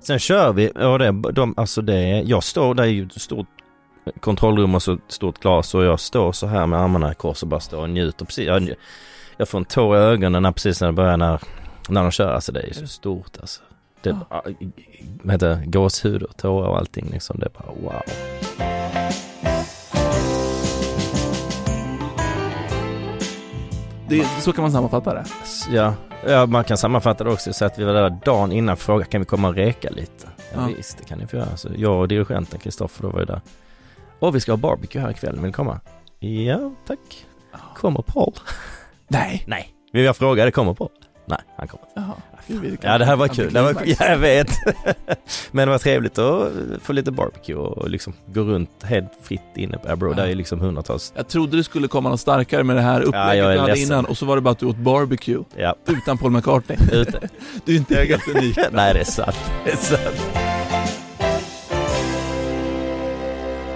Sen 0.00 0.18
kör 0.18 0.52
vi, 0.52 0.68
och 0.70 0.98
det, 0.98 1.32
de, 1.32 1.54
alltså 1.56 1.82
det, 1.82 1.94
är- 1.94 2.22
jag 2.26 2.42
står 2.42 2.74
där 2.74 2.84
i 2.84 2.98
ett 3.00 3.20
stort 3.22 3.46
kontrollrum 4.20 4.74
och 4.74 4.82
så 4.82 4.92
ett 4.92 5.00
stort 5.08 5.38
glas 5.38 5.74
och 5.74 5.84
jag 5.84 6.00
står 6.00 6.32
så 6.32 6.46
här 6.46 6.66
med 6.66 6.78
armarna 6.80 7.12
i 7.12 7.14
kors 7.14 7.42
och 7.42 7.48
bara 7.48 7.60
står 7.60 7.78
och 7.82 7.90
njuter 7.90 8.24
precis. 8.24 8.46
Jag, 8.46 8.74
jag 9.36 9.48
får 9.48 9.58
en 9.58 9.64
tår 9.64 9.96
i 9.96 10.00
ögonen 10.00 10.42
när, 10.42 10.52
precis 10.52 10.80
när 10.80 10.88
det 10.88 10.92
börjar 10.92 11.16
när, 11.16 11.40
när 11.88 12.02
de 12.02 12.10
kör, 12.10 12.32
alltså 12.34 12.52
det 12.52 12.60
är 12.60 12.72
så 12.72 12.86
stort 12.86 13.38
alltså. 13.40 13.62
Det 14.02 14.10
är 14.10 14.14
bara, 14.30 14.42
vad 15.22 15.32
heter 15.32 15.48
det, 15.48 15.62
gåshud 15.66 16.22
och 16.22 16.36
tårar 16.36 16.68
och 16.68 16.78
allting 16.78 17.08
liksom. 17.12 17.38
Det 17.38 17.46
är 17.46 17.50
bara 17.50 17.74
wow. 17.82 18.02
Det, 24.08 24.24
så 24.40 24.52
kan 24.52 24.62
man 24.62 24.72
sammanfatta 24.72 25.14
det. 25.14 25.24
Ja, 25.70 25.94
ja, 26.26 26.46
man 26.46 26.64
kan 26.64 26.76
sammanfatta 26.76 27.24
det 27.24 27.30
också 27.30 27.52
så 27.52 27.64
att 27.64 27.78
vi 27.78 27.84
var 27.84 27.92
där 27.92 28.18
dagen 28.24 28.52
innan 28.52 28.76
frågade 28.76 29.10
kan 29.10 29.20
vi 29.20 29.24
komma 29.24 29.48
och 29.48 29.54
reka 29.54 29.90
lite? 29.90 30.28
Ja, 30.54 30.60
Ja. 30.60 30.74
visst, 30.76 30.98
det 30.98 31.04
kan 31.04 31.18
ni 31.18 31.26
få 31.26 31.36
göra. 31.36 31.56
Så 31.56 31.68
jag 31.76 32.00
och 32.00 32.08
dirigenten 32.08 32.60
Kristoffer 32.60 33.08
var 33.08 33.18
ju 33.20 33.24
där. 33.26 33.40
Och 34.18 34.34
vi 34.36 34.40
ska 34.40 34.52
ha 34.52 34.56
barbecue 34.56 35.02
här 35.02 35.10
ikväll, 35.10 35.34
vill 35.34 35.42
ni 35.42 35.52
komma? 35.52 35.80
Ja, 36.18 36.72
tack. 36.86 37.26
Kommer 37.76 38.02
Paul? 38.02 38.32
Nej. 39.08 39.44
Nej. 39.46 39.74
Vi 39.92 40.04
jag 40.04 40.16
frågade, 40.16 40.50
kommer 40.50 40.74
Paul? 40.74 40.88
Nej, 41.26 41.38
han 41.56 41.68
kommer. 41.68 41.86
Jaha. 41.94 42.14
Gud, 42.46 42.60
vilken 42.60 42.90
Ja, 42.90 42.98
det 42.98 43.04
här 43.04 43.16
var 43.16 43.28
kul. 43.28 43.52
Det 43.52 43.62
var, 43.62 43.76
ja, 43.84 43.94
jag 44.08 44.18
vet. 44.18 44.50
Men 45.50 45.68
det 45.68 45.72
var 45.72 45.78
trevligt 45.78 46.18
att 46.18 46.52
få 46.82 46.92
lite 46.92 47.10
barbecue 47.10 47.54
och 47.56 47.90
liksom 47.90 48.12
gå 48.26 48.40
runt 48.40 48.70
helt 48.82 49.12
fritt 49.22 49.40
inne 49.56 49.78
på 49.78 49.88
Road. 49.88 50.12
Ja. 50.18 50.22
Där 50.22 50.30
är 50.30 50.34
liksom 50.34 50.60
hundratals. 50.60 51.12
Jag 51.16 51.28
trodde 51.28 51.56
det 51.56 51.64
skulle 51.64 51.88
komma 51.88 52.08
något 52.08 52.20
starkare 52.20 52.64
med 52.64 52.76
det 52.76 52.82
här 52.82 53.00
upplägget 53.00 53.44
är 53.44 53.52
du 53.52 53.58
hade 53.58 53.78
innan 53.80 54.04
och 54.04 54.18
så 54.18 54.26
var 54.26 54.36
det 54.36 54.42
bara 54.42 54.50
att 54.50 54.58
du 54.58 54.66
åt 54.66 54.76
barbecue 54.76 55.44
Ja, 55.56 55.74
utan 55.86 56.18
Paul 56.18 56.30
McCartney. 56.30 56.78
ute. 56.92 57.28
Du 57.64 57.72
är 57.72 57.76
inte 57.76 57.94
helt 57.94 58.28
unik. 58.28 58.58
Nej, 58.72 58.94
det 58.94 59.00
är 59.00 59.04
sant. 59.04 59.36
Det 59.64 59.70
är 59.72 59.76
sant. 59.76 61.01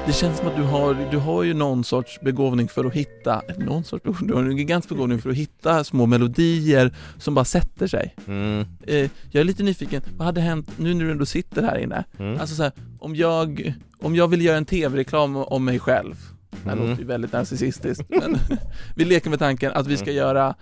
Det 0.07 0.13
känns 0.13 0.39
som 0.39 0.47
att 0.49 0.57
du 0.57 0.63
har, 0.63 1.09
du 1.11 1.17
har 1.19 1.43
ju 1.43 1.55
någon 1.55 1.85
sorts 1.85 2.21
begåvning 2.21 2.69
för 2.69 2.85
att 2.85 2.93
hitta, 2.93 3.43
någon 3.59 3.85
sorts 3.85 4.03
begåvning, 4.05 4.29
du 4.29 4.35
har 4.35 4.43
en 4.43 4.57
gigantisk 4.57 4.89
begåvning 4.89 5.19
för 5.19 5.31
att 5.31 5.37
hitta 5.37 5.85
små 5.85 6.07
melodier 6.07 6.95
som 7.19 7.35
bara 7.35 7.45
sätter 7.45 7.87
sig. 7.87 8.15
Mm. 8.27 8.65
Eh, 8.87 9.11
jag 9.31 9.41
är 9.41 9.45
lite 9.45 9.63
nyfiken, 9.63 10.03
vad 10.17 10.27
hade 10.27 10.41
hänt 10.41 10.71
nu 10.79 10.95
när 10.95 11.05
du 11.05 11.11
ändå 11.11 11.27
sitter 11.27 11.63
här 11.63 11.79
inne? 11.79 12.05
Mm. 12.19 12.41
Alltså 12.41 12.55
så 12.55 12.63
här, 12.63 12.73
om 12.99 13.17
jag, 13.17 13.75
om 14.03 14.15
jag 14.17 14.29
vill 14.29 14.43
göra 14.45 14.57
en 14.57 14.65
tv-reklam 14.65 15.37
om 15.37 15.65
mig 15.65 15.79
själv, 15.79 16.15
det 16.51 16.69
här 16.71 16.77
Mm. 16.77 16.89
låter 16.91 17.03
ju 17.03 17.09
väldigt 17.09 17.33
narcissistiskt, 17.33 18.05
men 18.09 18.37
vi 18.97 19.05
leker 19.05 19.31
med 19.31 19.39
tanken 19.39 19.73
att 19.73 19.87
vi 19.87 19.97
ska 19.97 20.13
göra 20.13 20.55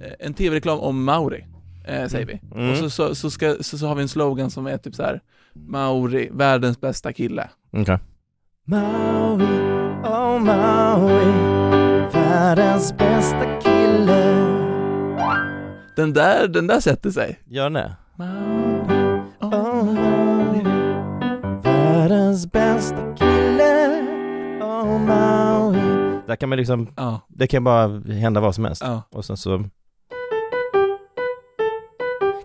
eh, 0.00 0.12
en 0.18 0.34
tv-reklam 0.34 0.78
om 0.80 1.04
Mauri, 1.04 1.44
eh, 1.86 2.08
säger 2.08 2.26
vi. 2.26 2.40
Mm. 2.54 2.70
Och 2.70 2.76
så, 2.76 2.90
så, 2.90 3.14
så, 3.14 3.30
ska, 3.30 3.56
så, 3.60 3.78
så 3.78 3.86
har 3.86 3.94
vi 3.94 4.02
en 4.02 4.08
slogan 4.08 4.50
som 4.50 4.66
är 4.66 4.76
typ 4.78 4.94
så 4.94 5.02
här 5.02 5.20
Mauri, 5.54 6.28
världens 6.32 6.80
bästa 6.80 7.12
kille. 7.12 7.48
Okej. 7.70 7.98
Maui, 8.72 9.44
oh 10.04 10.38
Maui, 10.40 11.32
världens 12.12 12.92
bästa 12.98 13.60
kille. 13.60 14.24
Den 15.96 16.12
där, 16.12 16.48
den 16.48 16.66
där 16.66 16.80
sätter 16.80 17.10
sig. 17.10 17.38
Gör 17.46 17.64
den 17.64 17.72
det? 17.72 17.96
Mauri, 18.16 19.20
Oh 19.40 19.84
Maui, 19.84 20.62
världens 21.62 22.52
bästa 22.52 23.14
kille. 23.16 24.02
Oh 24.62 24.98
Maui. 25.00 25.78
Där 26.26 26.36
kan 26.36 26.48
man 26.48 26.58
liksom, 26.58 26.88
Ja, 26.96 27.20
det 27.28 27.46
kan 27.46 27.64
bara 27.64 28.00
hända 28.12 28.40
vad 28.40 28.54
som 28.54 28.64
helst. 28.64 28.82
ja. 28.84 29.02
Och 29.10 29.24
sen 29.24 29.36
så 29.36 29.58
kan 29.58 29.68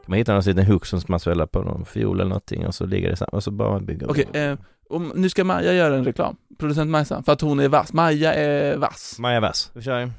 man 0.05 0.17
hitta 0.17 0.33
någon 0.33 0.43
liten 0.43 0.65
hook 0.65 0.85
som 0.85 1.01
man 1.07 1.19
spelar 1.19 1.45
på 1.45 1.61
någon 1.61 1.85
fiol 1.85 2.15
eller 2.19 2.29
någonting 2.29 2.67
och 2.67 2.75
så 2.75 2.85
ligger 2.85 3.09
det 3.09 3.15
samma 3.15 3.29
och 3.31 3.43
så 3.43 3.51
bara 3.51 3.79
bygger 3.79 4.09
Okej, 4.11 4.25
eh, 4.33 4.57
om, 4.95 5.11
nu 5.15 5.29
ska 5.29 5.43
Maja 5.43 5.73
göra 5.73 5.95
en 5.95 6.05
reklam. 6.05 6.35
Producent 6.59 6.91
Majsa, 6.91 7.23
för 7.23 7.31
att 7.31 7.41
hon 7.41 7.59
är 7.59 7.67
vass. 7.69 7.93
Maja 7.93 8.33
är 8.33 8.77
vass. 8.77 9.15
Maja 9.19 9.39
Vass, 9.39 9.71
vi 9.73 9.81
kör. 9.81 10.09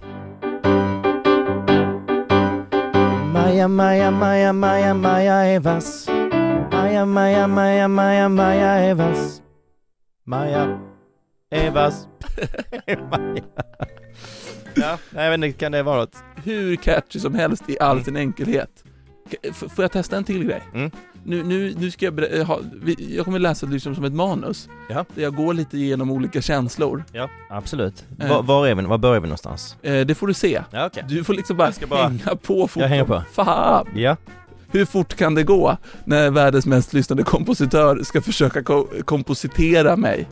Maja, 3.32 3.68
Maja, 3.68 4.10
Maja, 4.10 4.52
Maja, 4.52 4.94
Maja 4.94 5.34
är 5.34 5.60
vass. 5.60 6.06
Maja, 6.72 7.06
Maja, 7.06 7.46
Maja, 7.46 7.88
Maja, 7.88 8.28
Maja 8.28 8.66
är 8.70 8.94
vass. 8.94 9.42
Maja 10.24 10.78
är 11.50 11.70
vass. 11.70 12.08
Maja. 13.10 13.42
Ja, 14.74 14.98
jag 15.14 15.30
vet 15.30 15.34
inte, 15.34 15.52
kan 15.58 15.72
det 15.72 15.82
vara 15.82 15.96
något? 16.00 16.16
Hur 16.44 16.76
catchy 16.76 17.18
som 17.20 17.34
helst 17.34 17.70
i 17.70 17.78
all 17.80 17.92
Mm. 17.96 18.04
sin 18.04 18.16
enkelhet. 18.16 18.84
F- 19.42 19.64
får 19.76 19.84
jag 19.84 19.92
testa 19.92 20.16
en 20.16 20.24
till 20.24 20.44
grej? 20.44 20.62
Mm. 20.74 20.90
Nu, 21.26 21.42
nu, 21.42 21.74
nu 21.78 21.90
ska 21.90 22.04
jag 22.04 22.14
ber- 22.14 22.38
eh, 22.38 22.46
ha, 22.46 22.58
vi- 22.82 23.16
jag 23.16 23.24
kommer 23.24 23.38
läsa 23.38 23.66
det 23.66 23.72
liksom 23.72 23.94
som 23.94 24.04
ett 24.04 24.12
manus. 24.12 24.68
Ja. 24.88 25.04
Där 25.14 25.22
jag 25.22 25.34
går 25.34 25.54
lite 25.54 25.76
igenom 25.78 26.10
olika 26.10 26.42
känslor. 26.42 27.04
Ja, 27.12 27.28
absolut. 27.50 28.04
Eh. 28.20 28.28
Var, 28.28 28.42
var 28.42 28.66
är 28.66 28.74
vi? 28.74 28.82
Var 28.82 28.98
börjar 28.98 29.20
vi 29.20 29.26
någonstans? 29.26 29.76
Eh, 29.82 30.00
det 30.06 30.14
får 30.14 30.26
du 30.26 30.34
se. 30.34 30.62
Ja, 30.70 30.86
okej. 30.86 31.04
Du 31.08 31.24
får 31.24 31.34
liksom 31.34 31.56
bara, 31.56 31.72
bara- 31.88 32.08
hänga 32.08 32.36
på 32.42 32.68
fort 32.68 32.80
Jag 32.82 32.88
hänger 32.88 33.04
på. 33.04 33.22
Fan! 33.32 33.86
Ja. 33.94 34.16
Hur 34.70 34.84
fort 34.84 35.14
kan 35.14 35.34
det 35.34 35.42
gå 35.42 35.76
när 36.04 36.30
världens 36.30 36.66
mest 36.66 36.92
lyssnade 36.92 37.22
kompositör 37.22 38.02
ska 38.02 38.20
försöka 38.20 38.62
ko- 38.62 38.88
kompositera 39.04 39.96
mig? 39.96 40.28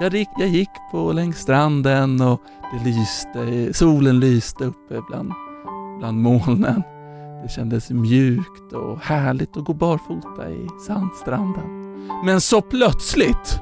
Jag 0.00 0.14
gick, 0.14 0.28
jag 0.38 0.48
gick 0.48 0.68
på 0.90 1.12
längs 1.12 1.38
stranden 1.38 2.20
och 2.20 2.40
det 2.72 2.90
lyste, 2.90 3.74
solen 3.78 4.20
lyste 4.20 4.64
uppe 4.64 5.00
bland, 5.08 5.32
bland 5.98 6.20
molnen. 6.20 6.82
Det 7.44 7.50
kändes 7.50 7.90
mjukt 7.90 8.72
och 8.72 8.98
härligt 8.98 9.56
att 9.56 9.64
gå 9.64 9.74
barfota 9.74 10.50
i 10.50 10.68
sandstranden. 10.86 11.64
Men 12.24 12.40
så 12.40 12.62
plötsligt 12.62 13.60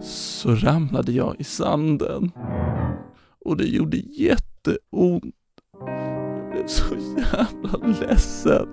så 0.00 0.54
ramlade 0.54 1.12
jag 1.12 1.36
i 1.38 1.44
sanden. 1.44 2.30
Och 3.44 3.56
det 3.56 3.64
gjorde 3.64 3.96
jätteont. 3.96 5.34
Jag 5.78 6.50
blev 6.50 6.66
så 6.66 6.94
jävla 6.94 7.86
ledsen. 8.00 8.68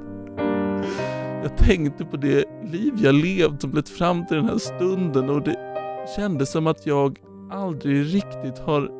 Jag 1.43 1.57
tänkte 1.57 2.05
på 2.05 2.17
det 2.17 2.45
liv 2.71 2.93
jag 2.97 3.15
levt 3.15 3.61
som 3.61 3.71
lett 3.71 3.89
fram 3.89 4.25
till 4.25 4.37
den 4.37 4.45
här 4.45 4.57
stunden 4.57 5.29
och 5.29 5.41
det 5.41 5.57
kändes 6.15 6.51
som 6.51 6.67
att 6.67 6.85
jag 6.85 7.19
aldrig 7.51 8.15
riktigt 8.15 8.59
har 8.59 8.91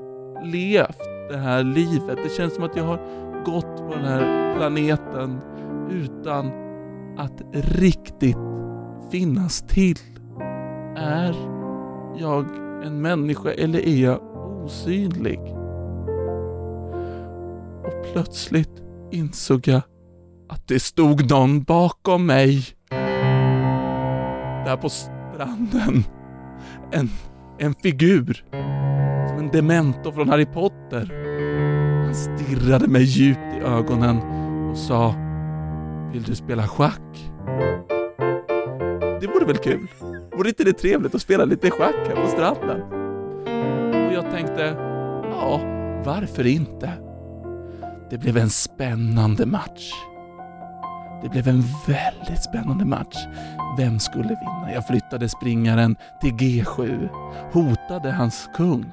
levt 0.46 1.12
det 1.32 1.38
här 1.38 1.64
livet. 1.64 2.20
Det 2.24 2.30
känns 2.30 2.56
som 2.56 2.64
att 2.64 2.76
jag 2.76 2.84
har 2.84 3.00
gått 3.46 3.78
på 3.78 3.96
den 3.96 4.06
här 4.06 4.56
planeten 4.56 5.42
utan 5.90 6.52
att 7.18 7.42
riktigt 7.54 8.38
finnas 9.12 9.62
till. 9.62 9.98
Är 10.96 11.36
jag 12.18 12.46
en 12.86 13.02
människa 13.02 13.52
eller 13.52 13.80
är 13.80 14.04
jag 14.04 14.22
osynlig? 14.64 15.40
Och 17.84 18.14
plötsligt 18.14 18.84
insåg 19.12 19.68
jag 19.68 19.82
att 20.50 20.68
det 20.68 20.80
stod 20.80 21.30
någon 21.32 21.64
bakom 21.64 22.26
mig. 22.26 22.64
Där 24.66 24.78
på 24.78 24.90
stranden. 24.90 26.04
En, 26.92 27.10
en 27.60 27.74
figur. 27.74 28.46
Som 29.30 29.38
en 29.38 29.50
demento 29.52 30.12
från 30.12 30.30
Harry 30.30 30.46
Potter. 30.46 31.21
Han 32.12 32.18
stirrade 32.18 32.88
mig 32.88 33.04
djupt 33.04 33.40
i 33.40 33.60
ögonen 33.60 34.18
och 34.72 34.78
sa 34.78 35.16
Vill 36.14 36.24
du 36.24 36.36
spela 36.36 36.68
schack? 36.68 37.32
Det 39.22 39.28
vore 39.28 39.46
väl 39.46 39.58
kul? 39.58 39.88
Vore 40.38 40.50
inte 40.50 40.64
det 40.64 40.74
trevligt 40.74 41.16
att 41.16 41.22
spela 41.22 41.46
lite 41.46 41.72
schack 41.72 41.96
här 42.08 42.16
på 42.16 42.28
stranden? 42.28 42.82
Och 44.08 44.14
jag 44.14 44.32
tänkte, 44.32 44.64
ja, 45.32 45.62
varför 46.06 46.48
inte? 46.48 46.92
Det 48.10 48.18
blev 48.18 48.38
en 48.38 48.50
spännande 48.50 49.46
match. 49.46 49.92
Det 51.24 51.30
blev 51.30 51.48
en 51.48 51.64
väldigt 51.88 52.44
spännande 52.44 52.86
match. 52.86 53.18
Vem 53.78 54.00
skulle 54.00 54.28
vinna? 54.28 54.74
Jag 54.74 54.88
flyttade 54.88 55.30
springaren 55.30 55.96
till 56.22 56.32
G7, 56.32 57.10
hotade 57.52 58.12
hans 58.12 58.50
kung. 58.56 58.92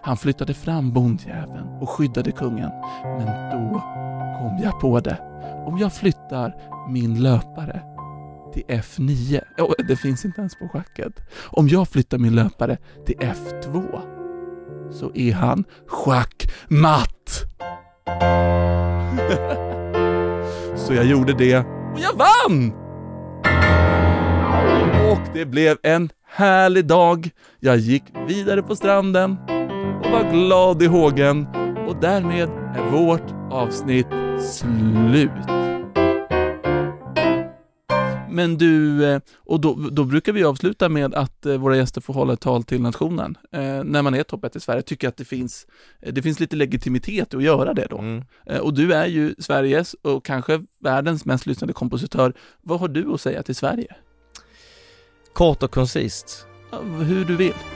Han 0.00 0.16
flyttade 0.16 0.54
fram 0.54 0.92
bondjäveln 0.92 1.68
och 1.80 1.90
skyddade 1.90 2.32
kungen. 2.32 2.70
Men 3.02 3.50
då 3.50 3.80
kom 4.38 4.60
jag 4.62 4.80
på 4.80 5.00
det. 5.00 5.18
Om 5.66 5.78
jag 5.78 5.92
flyttar 5.92 6.54
min 6.88 7.22
löpare 7.22 7.82
till 8.54 8.62
F9, 8.68 9.40
oh, 9.58 9.72
det 9.88 9.96
finns 9.96 10.24
inte 10.24 10.40
ens 10.40 10.58
på 10.58 10.68
schacket. 10.68 11.12
Om 11.44 11.68
jag 11.68 11.88
flyttar 11.88 12.18
min 12.18 12.34
löpare 12.34 12.76
till 13.06 13.16
F2 13.16 14.00
så 14.92 15.10
är 15.14 15.32
han 15.32 15.64
schackmatt. 15.86 17.44
Så 20.76 20.94
jag 20.94 21.04
gjorde 21.04 21.32
det 21.32 21.58
och 21.58 22.00
jag 22.00 22.12
vann! 22.12 22.72
Och 25.12 25.20
det 25.34 25.46
blev 25.46 25.76
en 25.82 26.10
härlig 26.28 26.86
dag. 26.86 27.30
Jag 27.60 27.76
gick 27.76 28.02
vidare 28.26 28.62
på 28.62 28.76
stranden 28.76 29.36
och 30.06 30.12
var 30.12 30.32
glad 30.32 30.82
i 30.82 30.86
hågen 30.86 31.46
och 31.88 31.96
därmed 32.00 32.48
är 32.48 32.90
vårt 32.90 33.52
avsnitt 33.52 34.06
slut. 34.40 35.30
Men 38.30 38.58
du, 38.58 39.04
eh, 39.04 39.20
och 39.36 39.60
då, 39.60 39.74
då 39.74 40.04
brukar 40.04 40.32
vi 40.32 40.44
avsluta 40.44 40.88
med 40.88 41.14
att 41.14 41.46
eh, 41.46 41.56
våra 41.56 41.76
gäster 41.76 42.00
får 42.00 42.14
hålla 42.14 42.32
ett 42.32 42.40
tal 42.40 42.64
till 42.64 42.82
nationen. 42.82 43.38
Eh, 43.52 43.84
när 43.84 44.02
man 44.02 44.14
är 44.14 44.22
topp 44.22 44.44
ett 44.44 44.56
i 44.56 44.60
Sverige, 44.60 44.82
tycker 44.82 45.06
jag 45.06 45.10
att 45.10 45.16
det 45.16 45.24
finns, 45.24 45.66
eh, 46.00 46.12
det 46.12 46.22
finns 46.22 46.40
lite 46.40 46.56
legitimitet 46.56 47.34
att 47.34 47.42
göra 47.42 47.74
det 47.74 47.86
då. 47.90 48.22
Eh, 48.46 48.60
och 48.60 48.74
du 48.74 48.92
är 48.92 49.06
ju 49.06 49.34
Sveriges 49.38 49.94
och 49.94 50.24
kanske 50.24 50.62
världens 50.80 51.24
mest 51.24 51.46
lyssnade 51.46 51.72
kompositör. 51.72 52.32
Vad 52.62 52.80
har 52.80 52.88
du 52.88 53.12
att 53.12 53.20
säga 53.20 53.42
till 53.42 53.56
Sverige? 53.56 53.94
Kort 55.32 55.62
och 55.62 55.70
koncist. 55.70 56.46
Hur 57.06 57.24
du 57.24 57.36
vill. 57.36 57.75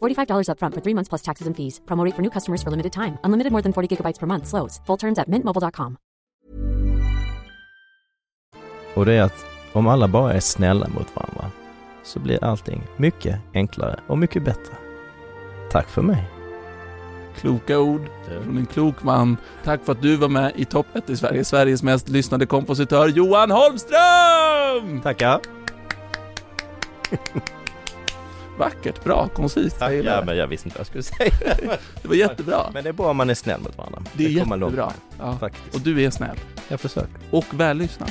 $45 0.00 0.48
upfront 0.48 0.74
for 0.74 0.80
three 0.80 0.94
months 0.94 1.08
plus 1.08 1.22
taxes 1.22 1.46
and 1.46 1.56
fees. 1.56 1.80
Promo 1.86 2.04
rate 2.04 2.14
for 2.14 2.22
new 2.22 2.30
customers 2.30 2.62
for 2.62 2.70
limited 2.70 2.92
time. 2.92 3.18
Unlimited 3.24 3.52
more 3.52 3.62
than 3.62 3.72
40 3.72 3.96
gigabytes 3.96 4.18
per 4.18 4.26
month. 4.26 4.46
Slows. 4.46 4.80
Full 4.86 4.98
terms 4.98 5.18
at 5.18 5.28
mintmobile.com. 5.28 5.96
Och 8.94 9.06
det 9.06 9.12
är 9.12 9.22
att 9.22 9.46
om 9.72 9.86
alla 9.86 10.08
bara 10.08 10.32
är 10.32 10.40
snälla 10.40 10.88
mot 10.88 11.16
varandra 11.16 11.50
så 12.02 12.18
blir 12.18 12.44
allting 12.44 12.82
mycket 12.96 13.40
enklare 13.54 14.00
och 14.06 14.18
mycket 14.18 14.44
bättre. 14.44 14.74
Tack 15.70 15.88
för 15.88 16.02
mig. 16.02 16.24
Kloka 17.36 17.78
ord 17.78 18.08
från 18.28 18.58
en 18.58 18.66
klok 18.66 19.02
man. 19.02 19.36
Tack 19.64 19.84
för 19.84 19.92
att 19.92 20.02
du 20.02 20.16
var 20.16 20.28
med 20.28 20.52
i 20.56 20.64
Topp 20.64 20.86
1 20.94 21.10
i 21.10 21.16
Sverige. 21.16 21.44
Sveriges 21.44 21.82
mest 21.82 22.08
lyssnade 22.08 22.46
kompositör 22.46 23.08
Johan 23.08 23.50
Holmström! 23.50 25.00
Tackar. 25.02 25.40
Vackert, 28.58 29.04
bra, 29.04 29.28
koncist. 29.28 29.76
Ja, 29.80 29.88
det. 29.88 30.22
men 30.26 30.36
jag 30.36 30.46
visste 30.46 30.68
inte 30.68 30.78
vad 30.78 30.80
jag 30.80 30.86
skulle 30.86 31.02
säga. 31.02 31.56
Det 32.02 32.08
var 32.08 32.14
jättebra. 32.14 32.70
Men 32.74 32.84
det 32.84 32.90
är 32.90 32.92
bra 32.92 33.10
om 33.10 33.16
man 33.16 33.30
är 33.30 33.34
snäll 33.34 33.60
mot 33.60 33.78
varandra. 33.78 34.02
Det 34.12 34.24
är 34.24 34.28
långt 34.28 34.60
jättebra. 34.62 34.92
Ja. 35.18 35.36
Faktiskt. 35.40 35.74
Och 35.74 35.80
du 35.80 36.02
är 36.04 36.10
snäll. 36.10 36.36
Jag 36.68 36.80
försöker. 36.80 37.10
Och 37.30 37.44
vällyssnad. 37.50 38.10